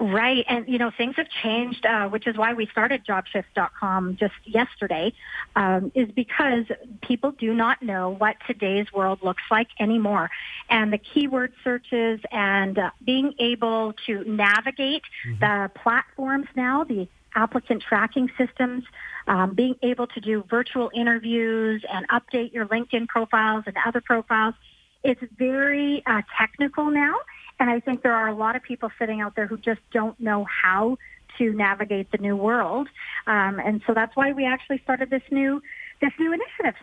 Right. 0.02 0.44
And, 0.48 0.66
you 0.66 0.78
know, 0.78 0.90
things 0.90 1.14
have 1.16 1.28
changed, 1.44 1.86
uh, 1.86 2.08
which 2.08 2.26
is 2.26 2.36
why 2.36 2.54
we 2.54 2.66
started 2.66 3.06
jobshift.com 3.06 4.16
just 4.16 4.34
yesterday, 4.44 5.12
um, 5.54 5.92
is 5.94 6.10
because 6.10 6.64
people 7.02 7.30
do 7.30 7.54
not 7.54 7.82
know 7.82 8.10
what 8.10 8.34
today's 8.48 8.92
world 8.92 9.20
looks 9.22 9.44
like 9.48 9.68
anymore. 9.78 10.28
And 10.68 10.92
the 10.92 10.98
keyword 10.98 11.52
searches 11.62 12.18
and 12.32 12.80
uh, 12.80 12.90
being 13.04 13.34
able 13.38 13.94
to 14.06 14.24
navigate 14.24 15.04
mm-hmm. 15.24 15.38
the 15.38 15.70
platforms 15.80 16.48
now, 16.56 16.82
the 16.82 17.06
applicant 17.36 17.84
tracking 17.88 18.28
systems, 18.36 18.82
um, 19.28 19.54
being 19.54 19.76
able 19.84 20.08
to 20.08 20.20
do 20.20 20.42
virtual 20.50 20.90
interviews 20.92 21.84
and 21.88 22.08
update 22.08 22.52
your 22.52 22.66
LinkedIn 22.66 23.06
profiles 23.06 23.62
and 23.68 23.76
other 23.86 24.00
profiles. 24.00 24.56
It's 25.04 25.22
very 25.38 26.02
uh, 26.06 26.22
technical 26.36 26.90
now. 26.90 27.14
And 27.58 27.70
I 27.70 27.80
think 27.80 28.02
there 28.02 28.14
are 28.14 28.28
a 28.28 28.34
lot 28.34 28.56
of 28.56 28.62
people 28.62 28.90
sitting 28.98 29.20
out 29.20 29.36
there 29.36 29.46
who 29.46 29.56
just 29.56 29.80
don't 29.92 30.18
know 30.18 30.44
how 30.62 30.96
to 31.38 31.52
navigate 31.52 32.10
the 32.10 32.18
new 32.18 32.36
world. 32.36 32.88
Um, 33.26 33.60
and 33.60 33.82
so 33.86 33.94
that's 33.94 34.14
why 34.16 34.32
we 34.32 34.44
actually 34.44 34.78
started 34.82 35.10
this 35.10 35.22
new 35.30 35.62
this 36.00 36.12
new 36.18 36.32
initiative. 36.32 36.74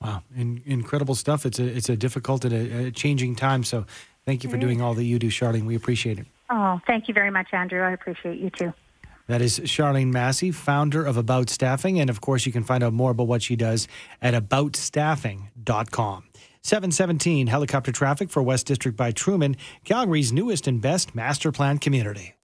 Wow, 0.00 0.22
In, 0.34 0.62
incredible 0.66 1.14
stuff! 1.14 1.46
It's 1.46 1.60
a 1.60 1.64
it's 1.64 1.88
a 1.88 1.96
difficult 1.96 2.44
and 2.44 2.52
a, 2.52 2.86
a 2.86 2.90
changing 2.90 3.36
time. 3.36 3.62
So, 3.62 3.86
thank 4.26 4.42
you 4.42 4.50
for 4.50 4.56
doing 4.56 4.80
all 4.80 4.94
that 4.94 5.04
you 5.04 5.20
do, 5.20 5.28
Charlene. 5.28 5.64
We 5.64 5.76
appreciate 5.76 6.18
it. 6.18 6.26
Oh, 6.50 6.80
thank 6.86 7.06
you 7.06 7.14
very 7.14 7.30
much, 7.30 7.48
Andrew. 7.52 7.82
I 7.82 7.92
appreciate 7.92 8.40
you 8.40 8.50
too. 8.50 8.72
That 9.28 9.40
is 9.40 9.60
Charlene 9.60 10.10
Massey, 10.10 10.50
founder 10.50 11.04
of 11.04 11.16
About 11.16 11.48
Staffing. 11.48 12.00
And 12.00 12.10
of 12.10 12.20
course, 12.20 12.44
you 12.44 12.52
can 12.52 12.64
find 12.64 12.82
out 12.82 12.92
more 12.92 13.12
about 13.12 13.28
what 13.28 13.42
she 13.42 13.54
does 13.54 13.86
at 14.20 14.34
aboutstaffing.com. 14.34 16.24
717 16.64 17.48
helicopter 17.48 17.90
traffic 17.90 18.30
for 18.30 18.40
West 18.40 18.66
District 18.66 18.96
by 18.96 19.10
Truman, 19.10 19.56
Calgary's 19.84 20.32
newest 20.32 20.68
and 20.68 20.80
best 20.80 21.12
master 21.12 21.50
plan 21.50 21.78
community. 21.78 22.34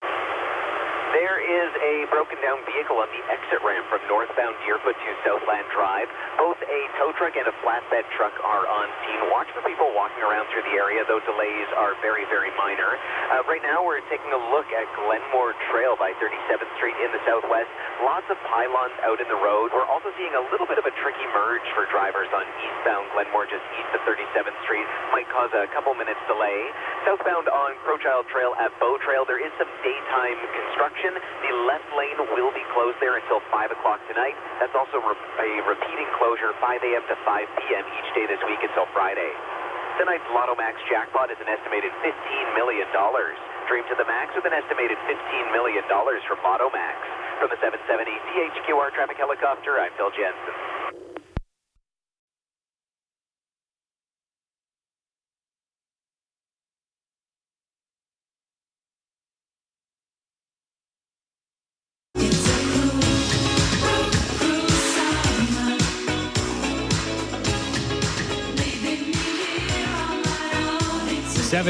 There 0.00 1.42
is 1.42 1.70
a 1.74 2.06
broken 2.10 2.38
down 2.38 2.62
vehicle 2.70 3.02
on 3.02 3.08
the 3.10 3.18
exit 3.26 3.58
ramp 3.66 3.84
from 3.90 3.98
northbound 4.30 4.54
Deerfoot 4.62 4.94
to 4.94 5.10
Southland 5.26 5.66
Drive. 5.74 6.06
Both 6.38 6.62
a 6.62 6.80
tow 7.02 7.10
truck 7.18 7.34
and 7.34 7.50
a 7.50 7.54
flatbed 7.66 8.06
truck 8.14 8.30
are 8.46 8.62
on 8.62 8.86
scene. 9.02 9.26
Watch 9.34 9.50
for 9.50 9.58
people 9.66 9.90
walking 9.90 10.22
around 10.22 10.46
through 10.54 10.62
the 10.70 10.78
area. 10.78 11.02
Those 11.10 11.26
delays 11.26 11.66
are 11.74 11.98
very, 11.98 12.22
very 12.30 12.54
minor. 12.54 12.94
Uh, 13.34 13.42
right 13.50 13.58
now, 13.66 13.82
we're 13.82 13.98
taking 14.06 14.30
a 14.30 14.38
look 14.54 14.70
at 14.70 14.86
Glenmore 14.94 15.58
Trail 15.74 15.98
by 15.98 16.14
37th 16.22 16.70
Street 16.78 16.94
in 17.02 17.10
the 17.10 17.18
southwest. 17.26 17.66
Lots 18.06 18.30
of 18.30 18.38
pylons 18.46 18.94
out 19.02 19.18
in 19.18 19.26
the 19.26 19.40
road. 19.42 19.74
We're 19.74 19.90
also 19.90 20.14
seeing 20.14 20.30
a 20.38 20.46
little 20.54 20.70
bit 20.70 20.78
of 20.78 20.86
a 20.86 20.94
tricky 21.02 21.26
merge 21.34 21.66
for 21.74 21.90
drivers 21.90 22.30
on 22.30 22.46
eastbound 22.46 23.10
Glenmore, 23.18 23.50
just 23.50 23.66
east 23.82 23.90
of 23.98 24.06
37th 24.06 24.54
Street. 24.62 24.86
Might 25.10 25.26
cause 25.34 25.50
a 25.58 25.66
couple 25.74 25.90
minutes 25.98 26.22
delay. 26.30 26.70
Southbound 27.02 27.50
on 27.50 27.74
Crowchild 27.82 28.30
Trail 28.30 28.54
at 28.62 28.70
Bow 28.78 28.94
Trail, 29.02 29.26
there 29.26 29.42
is 29.42 29.50
some 29.58 29.68
daytime 29.82 30.38
construction. 30.54 31.18
The 31.18 31.52
left 31.66 31.90
lane 31.98 32.14
will 32.30 32.54
be 32.54 32.62
closed 32.70 33.02
there 33.02 33.18
until 33.18 33.42
5 33.50 33.74
o'clock 33.74 33.98
tonight. 34.06 34.19
That's 34.60 34.76
also 34.76 35.00
a 35.00 35.50
repeating 35.64 36.08
closure 36.20 36.52
5 36.60 36.60
a.m. 36.60 37.04
to 37.08 37.16
5 37.24 37.24
p.m. 37.24 37.84
each 37.96 38.10
day 38.12 38.28
this 38.28 38.42
week 38.44 38.60
until 38.60 38.84
Friday. 38.92 39.32
Tonight's 39.96 40.28
Lotto 40.36 40.52
Max 40.52 40.76
jackpot 40.92 41.32
is 41.32 41.40
an 41.40 41.48
estimated 41.48 41.88
$15 42.04 42.12
million. 42.52 42.84
Dream 42.92 43.84
to 43.88 43.96
the 43.96 44.04
max 44.04 44.36
with 44.36 44.44
an 44.44 44.52
estimated 44.52 45.00
$15 45.08 45.16
million 45.56 45.84
from 45.88 46.38
Lotto 46.44 46.68
Max. 46.76 47.00
From 47.40 47.48
the 47.48 47.60
770 47.64 48.12
CHQR 48.36 48.92
traffic 48.92 49.16
helicopter, 49.16 49.80
I'm 49.80 49.92
Phil 49.96 50.12
Jensen. 50.12 50.69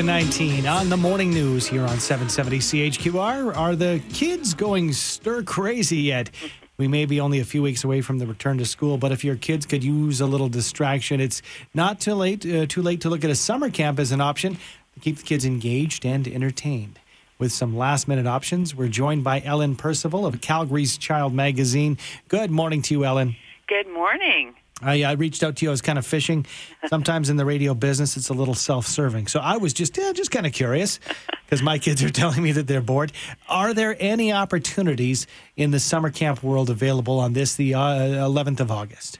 719 0.01 0.67
on 0.67 0.89
the 0.89 0.97
morning 0.97 1.29
news 1.29 1.67
here 1.67 1.83
on 1.83 2.01
770 2.01 2.59
CHQR. 2.61 3.55
Are 3.55 3.77
the 3.77 4.01
kids 4.15 4.55
going 4.55 4.95
stir 4.95 5.43
crazy 5.43 5.99
yet? 5.99 6.31
We 6.79 6.89
may 6.89 7.05
be 7.05 7.21
only 7.21 7.39
a 7.39 7.45
few 7.45 7.61
weeks 7.61 7.85
away 7.85 8.01
from 8.01 8.19
the 8.19 8.27
return 8.27 8.57
to 8.57 8.65
school, 8.65 8.97
but 8.97 9.13
if 9.13 9.25
your 9.25 9.37
kids 9.37 9.67
could 9.67 9.85
use 9.85 10.23
a 10.23 10.27
little 10.27 10.49
distraction, 10.49 11.21
it's 11.21 11.43
not 11.75 12.01
too 12.01 12.15
late. 12.15 12.47
Uh, 12.47 12.65
too 12.65 12.81
late 12.81 13.03
to 13.03 13.11
look 13.11 13.25
at 13.25 13.31
a 13.31 13.35
summer 13.35 13.69
camp 13.69 13.99
as 13.99 14.11
an 14.11 14.23
option 14.23 14.57
to 14.95 15.01
keep 15.01 15.19
the 15.19 15.23
kids 15.23 15.45
engaged 15.45 16.07
and 16.07 16.27
entertained. 16.27 16.99
With 17.39 17.53
some 17.53 17.77
last 17.77 18.09
minute 18.09 18.27
options, 18.27 18.75
we're 18.75 18.89
joined 18.89 19.23
by 19.23 19.43
Ellen 19.45 19.77
Percival 19.77 20.25
of 20.25 20.41
Calgary's 20.41 20.97
Child 20.97 21.35
Magazine. 21.35 21.99
Good 22.29 22.51
morning 22.51 22.81
to 22.81 22.95
you, 22.95 23.05
Ellen. 23.05 23.37
Good 23.67 23.93
morning. 23.93 24.55
I, 24.81 25.05
I, 25.05 25.12
reached 25.12 25.43
out 25.43 25.57
to 25.57 25.64
you. 25.64 25.71
I 25.71 25.73
was 25.73 25.83
kind 25.83 25.99
of 25.99 26.07
fishing. 26.07 26.47
Sometimes 26.88 27.31
in 27.31 27.37
the 27.37 27.45
radio 27.45 27.75
business, 27.75 28.16
it's 28.16 28.29
a 28.29 28.35
little 28.35 28.55
self-serving. 28.55 29.29
So 29.29 29.40
I 29.40 29.57
was 29.57 29.73
just, 29.73 29.95
just 29.95 30.31
kind 30.31 30.47
of 30.47 30.53
curious 30.53 31.01
because 31.45 31.62
my 31.62 31.79
kids 31.79 32.03
are 32.03 32.11
telling 32.23 32.43
me 32.43 32.53
that 32.53 32.66
they're 32.66 32.81
bored. 32.81 33.12
Are 33.49 33.75
there 33.75 33.97
any 33.99 34.33
opportunities 34.33 35.27
in 35.57 35.71
the 35.71 35.81
summer 35.81 36.11
camp 36.11 36.43
world 36.43 36.71
available 36.71 37.19
on 37.19 37.33
this, 37.33 37.57
the 37.57 37.75
uh, 37.75 38.29
11th 38.29 38.61
of 38.61 38.71
August? 38.71 39.19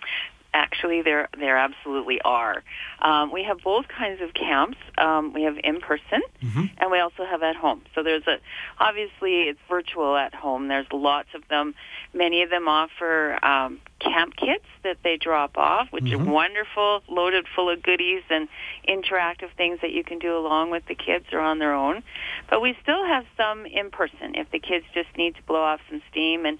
Actually, 0.61 1.01
there 1.01 1.27
there 1.39 1.57
absolutely 1.57 2.21
are. 2.21 2.63
Um, 3.01 3.33
we 3.33 3.45
have 3.45 3.61
both 3.65 3.87
kinds 3.89 4.21
of 4.21 4.35
camps. 4.35 4.77
Um, 4.99 5.33
we 5.33 5.45
have 5.45 5.57
in 5.65 5.81
person, 5.81 6.21
mm-hmm. 6.43 6.65
and 6.77 6.91
we 6.91 6.99
also 7.01 7.25
have 7.25 7.43
at 7.43 7.57
home. 7.57 7.81
So 7.95 8.03
there's 8.03 8.27
a 8.27 8.37
obviously 8.79 9.45
it's 9.45 9.59
virtual 9.71 10.19
at 10.19 10.35
home. 10.35 10.69
There's 10.69 10.87
lots 10.93 11.31
of 11.35 11.49
them. 11.49 11.75
Many 12.13 12.43
of 12.43 12.51
them 12.51 12.69
offer 12.69 13.43
um, 13.43 13.81
camp 14.01 14.37
kits 14.37 14.67
that 14.85 14.99
they 15.03 15.17
drop 15.17 15.57
off, 15.57 15.89
which 15.93 16.05
mm-hmm. 16.05 16.29
are 16.29 16.31
wonderful, 16.31 17.03
loaded 17.09 17.47
full 17.57 17.71
of 17.71 17.83
goodies 17.83 18.23
and 18.29 18.47
interactive 18.87 19.53
things 19.57 19.79
that 19.81 19.93
you 19.93 20.05
can 20.05 20.19
do 20.19 20.37
along 20.37 20.71
with 20.71 20.85
the 20.89 20.95
kids 20.95 21.25
or 21.33 21.41
on 21.41 21.59
their 21.59 21.73
own. 21.73 22.03
But 22.51 22.61
we 22.61 22.77
still 22.83 23.03
have 23.07 23.25
some 23.35 23.65
in 23.65 23.91
person 23.91 24.35
if 24.35 24.51
the 24.51 24.59
kids 24.59 24.85
just 24.93 25.09
need 25.17 25.37
to 25.37 25.43
blow 25.45 25.63
off 25.63 25.81
some 25.89 26.03
steam 26.11 26.45
and 26.45 26.59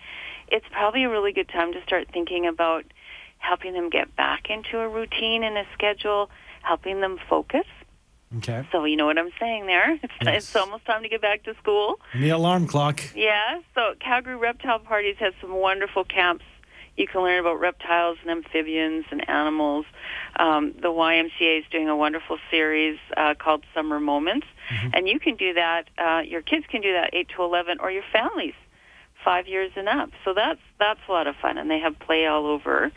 it's 0.51 0.67
probably 0.71 1.05
a 1.05 1.11
really 1.11 1.33
good 1.33 1.49
time 1.49 1.73
to 1.73 1.83
start 1.83 2.09
thinking 2.13 2.47
about 2.47 2.85
helping 3.41 3.73
them 3.73 3.91
get 3.91 4.15
back 4.15 4.49
into 4.49 4.79
a 4.79 4.89
routine 4.89 5.43
and 5.43 5.59
a 5.59 5.65
schedule, 5.75 6.31
helping 6.63 7.01
them 7.01 7.19
focus. 7.29 7.67
Okay. 8.39 8.65
So 8.71 8.85
you 8.85 8.97
know 8.97 9.07
what 9.07 9.19
I'm 9.19 9.33
saying 9.41 9.67
there. 9.67 9.99
It's, 10.03 10.13
yes. 10.23 10.37
it's 10.45 10.57
almost 10.57 10.85
time 10.85 11.03
to 11.03 11.09
get 11.09 11.21
back 11.21 11.43
to 11.45 11.55
school. 11.57 11.99
And 12.13 12.23
the 12.23 12.31
alarm 12.31 12.67
clock. 12.67 13.03
Yeah. 13.17 13.61
So 13.75 13.95
Calgary 13.99 14.37
Reptile 14.37 14.79
Parties 14.79 15.17
has 15.19 15.35
some 15.41 15.53
wonderful 15.53 16.05
camps. 16.05 16.45
You 16.97 17.07
can 17.07 17.23
learn 17.23 17.41
about 17.41 17.59
reptiles 17.59 18.19
and 18.23 18.31
amphibians 18.31 19.07
and 19.11 19.29
animals. 19.29 19.87
Um, 20.37 20.75
the 20.75 20.89
YMCA 20.89 21.61
is 21.61 21.65
doing 21.73 21.89
a 21.89 21.97
wonderful 21.97 22.39
series 22.51 22.99
uh, 23.17 23.35
called 23.35 23.65
Summer 23.75 23.99
Moments, 23.99 24.47
mm-hmm. 24.69 24.91
and 24.93 25.09
you 25.09 25.19
can 25.19 25.37
do 25.37 25.55
that. 25.55 25.85
Uh, 25.97 26.21
your 26.21 26.43
kids 26.43 26.67
can 26.69 26.83
do 26.83 26.93
that 26.93 27.11
eight 27.15 27.29
to 27.37 27.43
eleven, 27.43 27.79
or 27.81 27.91
your 27.91 28.03
families 28.13 28.55
five 29.25 29.47
years 29.47 29.73
and 29.77 29.89
up. 29.89 30.11
So 30.25 30.35
that's 30.35 30.61
that's 30.79 31.01
a 31.09 31.13
lot 31.13 31.27
of 31.27 31.37
fun, 31.37 31.59
and 31.59 31.71
they 31.71 31.79
have 31.79 31.99
play 31.99 32.27
all 32.27 32.47
over. 32.47 32.91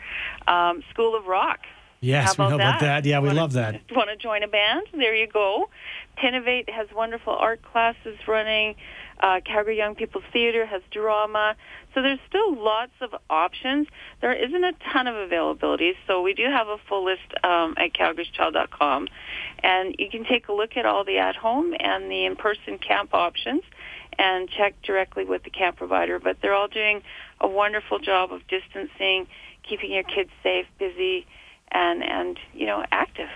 Um, 0.46 0.82
School 0.90 1.16
of 1.16 1.26
Rock. 1.26 1.60
Yes, 2.00 2.36
we 2.36 2.44
know 2.44 2.50
that? 2.50 2.54
about 2.56 2.80
that. 2.80 3.04
Yeah, 3.06 3.20
we 3.20 3.28
wanna, 3.28 3.40
love 3.40 3.52
that. 3.54 3.80
Want 3.90 4.10
to 4.10 4.16
join 4.16 4.42
a 4.42 4.48
band? 4.48 4.88
There 4.92 5.14
you 5.14 5.26
go. 5.26 5.70
Tinnovate 6.18 6.68
has 6.68 6.86
wonderful 6.94 7.32
art 7.32 7.62
classes 7.62 8.18
running. 8.28 8.74
Uh, 9.20 9.40
Calgary 9.40 9.78
Young 9.78 9.94
People's 9.94 10.24
Theater 10.32 10.66
has 10.66 10.82
drama. 10.90 11.56
So 11.94 12.02
there's 12.02 12.18
still 12.28 12.62
lots 12.62 12.92
of 13.00 13.14
options. 13.30 13.86
There 14.20 14.32
isn't 14.32 14.64
a 14.64 14.72
ton 14.92 15.06
of 15.06 15.16
availability, 15.16 15.94
so 16.06 16.20
we 16.20 16.34
do 16.34 16.44
have 16.44 16.68
a 16.68 16.76
full 16.88 17.04
list 17.04 17.22
um, 17.42 17.74
at 17.78 17.94
calgaryschild.com. 17.94 19.08
And 19.62 19.96
you 19.98 20.10
can 20.10 20.24
take 20.24 20.48
a 20.48 20.52
look 20.52 20.76
at 20.76 20.84
all 20.84 21.04
the 21.04 21.18
at-home 21.18 21.74
and 21.78 22.10
the 22.10 22.26
in-person 22.26 22.78
camp 22.78 23.14
options 23.14 23.62
and 24.18 24.48
check 24.48 24.80
directly 24.82 25.24
with 25.24 25.42
the 25.42 25.50
camp 25.50 25.76
provider. 25.76 26.18
But 26.18 26.40
they're 26.40 26.54
all 26.54 26.68
doing 26.68 27.02
a 27.40 27.48
wonderful 27.48 27.98
job 27.98 28.32
of 28.32 28.46
distancing, 28.46 29.26
keeping 29.62 29.92
your 29.92 30.02
kids 30.02 30.30
safe, 30.42 30.66
busy, 30.78 31.26
and 31.70 32.02
and 32.02 32.38
you 32.52 32.66
know 32.66 32.84
active. 32.92 33.28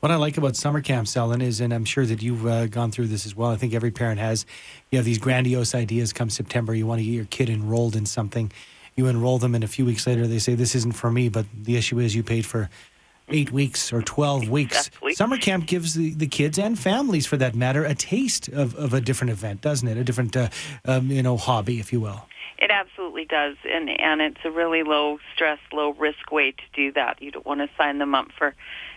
What 0.00 0.10
I 0.10 0.16
like 0.16 0.36
about 0.36 0.54
summer 0.54 0.82
camps, 0.82 1.16
Ellen, 1.16 1.40
is, 1.40 1.62
and 1.62 1.72
I'm 1.72 1.86
sure 1.86 2.04
that 2.04 2.22
you've 2.22 2.46
uh, 2.46 2.66
gone 2.66 2.90
through 2.90 3.06
this 3.06 3.24
as 3.24 3.34
well. 3.34 3.50
I 3.50 3.56
think 3.56 3.72
every 3.72 3.90
parent 3.90 4.20
has. 4.20 4.44
You 4.90 4.98
have 4.98 5.06
these 5.06 5.16
grandiose 5.16 5.74
ideas 5.74 6.12
come 6.12 6.28
September. 6.28 6.74
You 6.74 6.86
want 6.86 6.98
to 7.00 7.04
get 7.04 7.12
your 7.12 7.24
kid 7.24 7.48
enrolled 7.48 7.96
in 7.96 8.04
something. 8.04 8.52
You 8.96 9.06
enroll 9.06 9.38
them, 9.38 9.54
and 9.54 9.64
a 9.64 9.66
few 9.66 9.86
weeks 9.86 10.06
later, 10.06 10.26
they 10.26 10.38
say, 10.38 10.54
This 10.54 10.74
isn't 10.74 10.92
for 10.92 11.10
me. 11.10 11.30
But 11.30 11.46
the 11.58 11.76
issue 11.76 11.98
is, 12.00 12.14
you 12.14 12.22
paid 12.22 12.44
for 12.44 12.68
eight 13.28 13.50
weeks 13.50 13.92
or 13.92 14.02
12 14.02 14.48
weeks. 14.48 14.86
Exactly. 14.88 15.14
Summer 15.14 15.36
camp 15.36 15.66
gives 15.66 15.94
the, 15.94 16.10
the 16.14 16.26
kids 16.26 16.58
and 16.58 16.78
families, 16.78 17.26
for 17.26 17.36
that 17.36 17.54
matter, 17.54 17.84
a 17.84 17.94
taste 17.94 18.48
of, 18.48 18.74
of 18.76 18.92
a 18.92 19.00
different 19.00 19.30
event, 19.30 19.60
doesn't 19.60 19.88
it? 19.88 19.96
A 19.96 20.04
different, 20.04 20.36
uh, 20.36 20.48
um, 20.84 21.10
you 21.10 21.22
know, 21.22 21.36
hobby, 21.36 21.80
if 21.80 21.92
you 21.92 22.00
will. 22.00 22.26
It 22.56 22.70
absolutely 22.70 23.24
does, 23.24 23.56
and 23.68 23.90
and 23.90 24.22
it's 24.22 24.40
a 24.44 24.50
really 24.50 24.84
low 24.84 25.18
stress, 25.34 25.58
low 25.72 25.92
risk 25.92 26.30
way 26.30 26.52
to 26.52 26.62
do 26.72 26.92
that. 26.92 27.20
You 27.20 27.30
don't 27.30 27.44
want 27.44 27.60
to 27.60 27.68
sign 27.76 27.98
them 27.98 28.14
up 28.14 28.28
for 28.38 28.54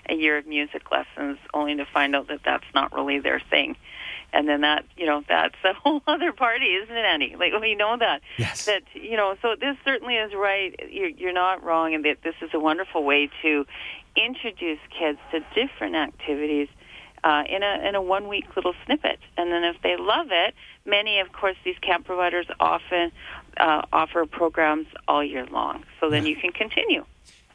a 0.07 0.13
year 0.13 0.37
of 0.37 0.47
music 0.47 0.91
lessons 0.91 1.37
only 1.53 1.75
to 1.75 1.85
find 1.85 2.15
out 2.15 2.27
that 2.27 2.41
that's 2.45 2.63
not 2.73 2.93
really 2.93 3.19
their 3.19 3.41
thing, 3.49 3.75
and 4.33 4.47
then 4.47 4.61
that 4.61 4.85
you 4.95 5.05
know 5.05 5.23
that's 5.27 5.55
a 5.63 5.73
whole 5.83 6.01
other 6.07 6.31
party, 6.31 6.65
isn't 6.65 6.95
it, 6.95 7.05
Annie? 7.05 7.35
Like 7.37 7.53
we 7.59 7.75
know 7.75 7.97
that. 7.97 8.21
Yes. 8.37 8.65
That 8.65 8.83
you 8.93 9.17
know, 9.17 9.35
so 9.41 9.55
this 9.59 9.77
certainly 9.83 10.15
is 10.15 10.33
right. 10.33 10.75
You're, 10.89 11.09
you're 11.09 11.33
not 11.33 11.63
wrong, 11.63 11.93
and 11.93 12.05
that 12.05 12.17
this 12.23 12.35
is 12.41 12.49
a 12.53 12.59
wonderful 12.59 13.03
way 13.03 13.29
to 13.41 13.65
introduce 14.15 14.79
kids 14.97 15.19
to 15.31 15.39
different 15.53 15.95
activities 15.95 16.67
uh, 17.23 17.43
in 17.49 17.63
a 17.63 17.87
in 17.87 17.95
a 17.95 18.01
one 18.01 18.27
week 18.27 18.45
little 18.55 18.73
snippet, 18.85 19.19
and 19.37 19.51
then 19.51 19.63
if 19.63 19.81
they 19.81 19.95
love 19.97 20.27
it, 20.31 20.53
many 20.85 21.19
of 21.19 21.31
course 21.31 21.55
these 21.63 21.77
camp 21.79 22.05
providers 22.05 22.47
often 22.59 23.11
uh, 23.57 23.81
offer 23.91 24.25
programs 24.25 24.87
all 25.07 25.23
year 25.23 25.45
long, 25.47 25.83
so 25.99 26.09
then 26.09 26.25
you 26.25 26.35
can 26.35 26.51
continue. 26.51 27.05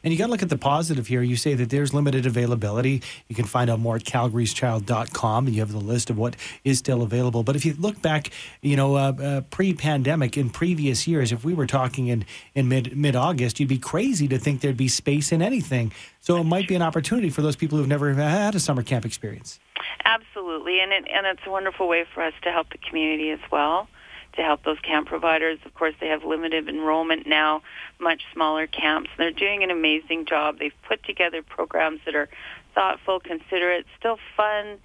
And 0.03 0.11
you 0.11 0.19
got 0.19 0.25
to 0.25 0.31
look 0.31 0.43
at 0.43 0.49
the 0.49 0.57
positive 0.57 1.07
here. 1.07 1.21
You 1.21 1.37
say 1.37 1.53
that 1.53 1.69
there's 1.69 1.93
limited 1.93 2.25
availability. 2.25 3.01
You 3.29 3.35
can 3.35 3.45
find 3.45 3.69
out 3.69 3.79
more 3.79 3.95
at 3.95 4.03
calgaryschild.com 4.03 5.47
and 5.47 5.55
you 5.55 5.61
have 5.61 5.71
the 5.71 5.77
list 5.77 6.09
of 6.09 6.17
what 6.17 6.35
is 6.63 6.79
still 6.79 7.01
available. 7.01 7.43
But 7.43 7.55
if 7.55 7.65
you 7.65 7.73
look 7.79 8.01
back, 8.01 8.29
you 8.61 8.75
know, 8.75 8.97
uh, 8.97 9.13
uh, 9.13 9.41
pre-pandemic 9.41 10.37
in 10.37 10.49
previous 10.49 11.07
years, 11.07 11.31
if 11.31 11.45
we 11.45 11.53
were 11.53 11.67
talking 11.67 12.07
in, 12.07 12.25
in 12.53 12.67
mid 12.67 12.97
mid-August, 12.97 13.59
you'd 13.59 13.69
be 13.69 13.77
crazy 13.77 14.27
to 14.27 14.37
think 14.37 14.61
there'd 14.61 14.75
be 14.75 14.89
space 14.89 15.31
in 15.31 15.41
anything. 15.41 15.93
So 16.19 16.37
it 16.37 16.43
might 16.43 16.67
be 16.67 16.75
an 16.75 16.81
opportunity 16.81 17.29
for 17.29 17.41
those 17.41 17.55
people 17.55 17.77
who've 17.77 17.87
never 17.87 18.13
had 18.13 18.55
a 18.55 18.59
summer 18.59 18.83
camp 18.83 19.05
experience. 19.05 19.59
Absolutely, 20.05 20.79
and 20.79 20.91
it, 20.91 21.05
and 21.13 21.25
it's 21.25 21.41
a 21.45 21.49
wonderful 21.49 21.87
way 21.87 22.05
for 22.13 22.23
us 22.23 22.33
to 22.43 22.51
help 22.51 22.69
the 22.71 22.77
community 22.77 23.31
as 23.31 23.39
well. 23.51 23.87
To 24.35 24.41
help 24.41 24.63
those 24.63 24.79
camp 24.79 25.07
providers, 25.07 25.59
of 25.63 25.75
course, 25.75 25.93
they 25.99 26.07
have 26.07 26.23
limited 26.23 26.67
enrollment 26.67 27.27
now, 27.27 27.61
much 27.99 28.23
smaller 28.33 28.65
camps. 28.65 29.11
They're 29.15 29.29
doing 29.29 29.63
an 29.63 29.69
amazing 29.69 30.25
job. 30.25 30.57
They've 30.57 30.73
put 30.87 31.03
together 31.03 31.43
programs 31.43 31.99
that 32.05 32.15
are 32.15 32.29
thoughtful, 32.73 33.19
considerate, 33.19 33.85
still 33.99 34.17
fun, 34.35 34.79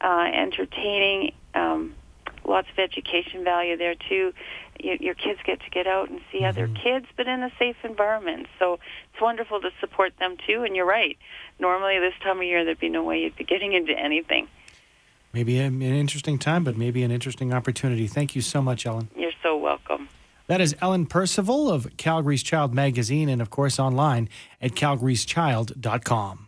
uh, 0.00 0.30
entertaining. 0.32 1.32
Um, 1.52 1.94
lots 2.44 2.68
of 2.70 2.78
education 2.78 3.44
value 3.44 3.76
there 3.76 3.94
too. 3.94 4.32
Your, 4.80 4.96
your 4.96 5.14
kids 5.14 5.40
get 5.44 5.60
to 5.60 5.70
get 5.70 5.86
out 5.86 6.10
and 6.10 6.20
see 6.30 6.44
other 6.44 6.68
kids, 6.68 7.06
but 7.16 7.26
in 7.26 7.42
a 7.42 7.50
safe 7.58 7.76
environment. 7.84 8.46
So 8.58 8.78
it's 9.12 9.20
wonderful 9.20 9.60
to 9.60 9.70
support 9.80 10.12
them 10.18 10.36
too. 10.46 10.62
And 10.64 10.74
you're 10.74 10.86
right. 10.86 11.18
Normally 11.58 11.98
this 11.98 12.14
time 12.22 12.38
of 12.38 12.44
year, 12.44 12.64
there'd 12.64 12.80
be 12.80 12.88
no 12.88 13.04
way 13.04 13.20
you'd 13.20 13.36
be 13.36 13.44
getting 13.44 13.72
into 13.72 13.92
anything. 13.92 14.48
Maybe 15.32 15.58
an 15.58 15.80
interesting 15.82 16.38
time, 16.38 16.62
but 16.64 16.76
maybe 16.76 17.02
an 17.02 17.10
interesting 17.10 17.54
opportunity. 17.54 18.06
Thank 18.06 18.34
you 18.34 18.42
so 18.42 18.60
much, 18.60 18.84
Ellen. 18.84 19.08
You're 19.16 19.32
so 19.42 19.56
welcome. 19.56 20.08
That 20.46 20.60
is 20.60 20.76
Ellen 20.80 21.06
Percival 21.06 21.70
of 21.70 21.96
Calgary's 21.96 22.42
Child 22.42 22.74
Magazine 22.74 23.28
and, 23.28 23.40
of 23.40 23.48
course, 23.48 23.78
online 23.78 24.28
at 24.60 24.72
calgaryschild.com. 24.72 26.41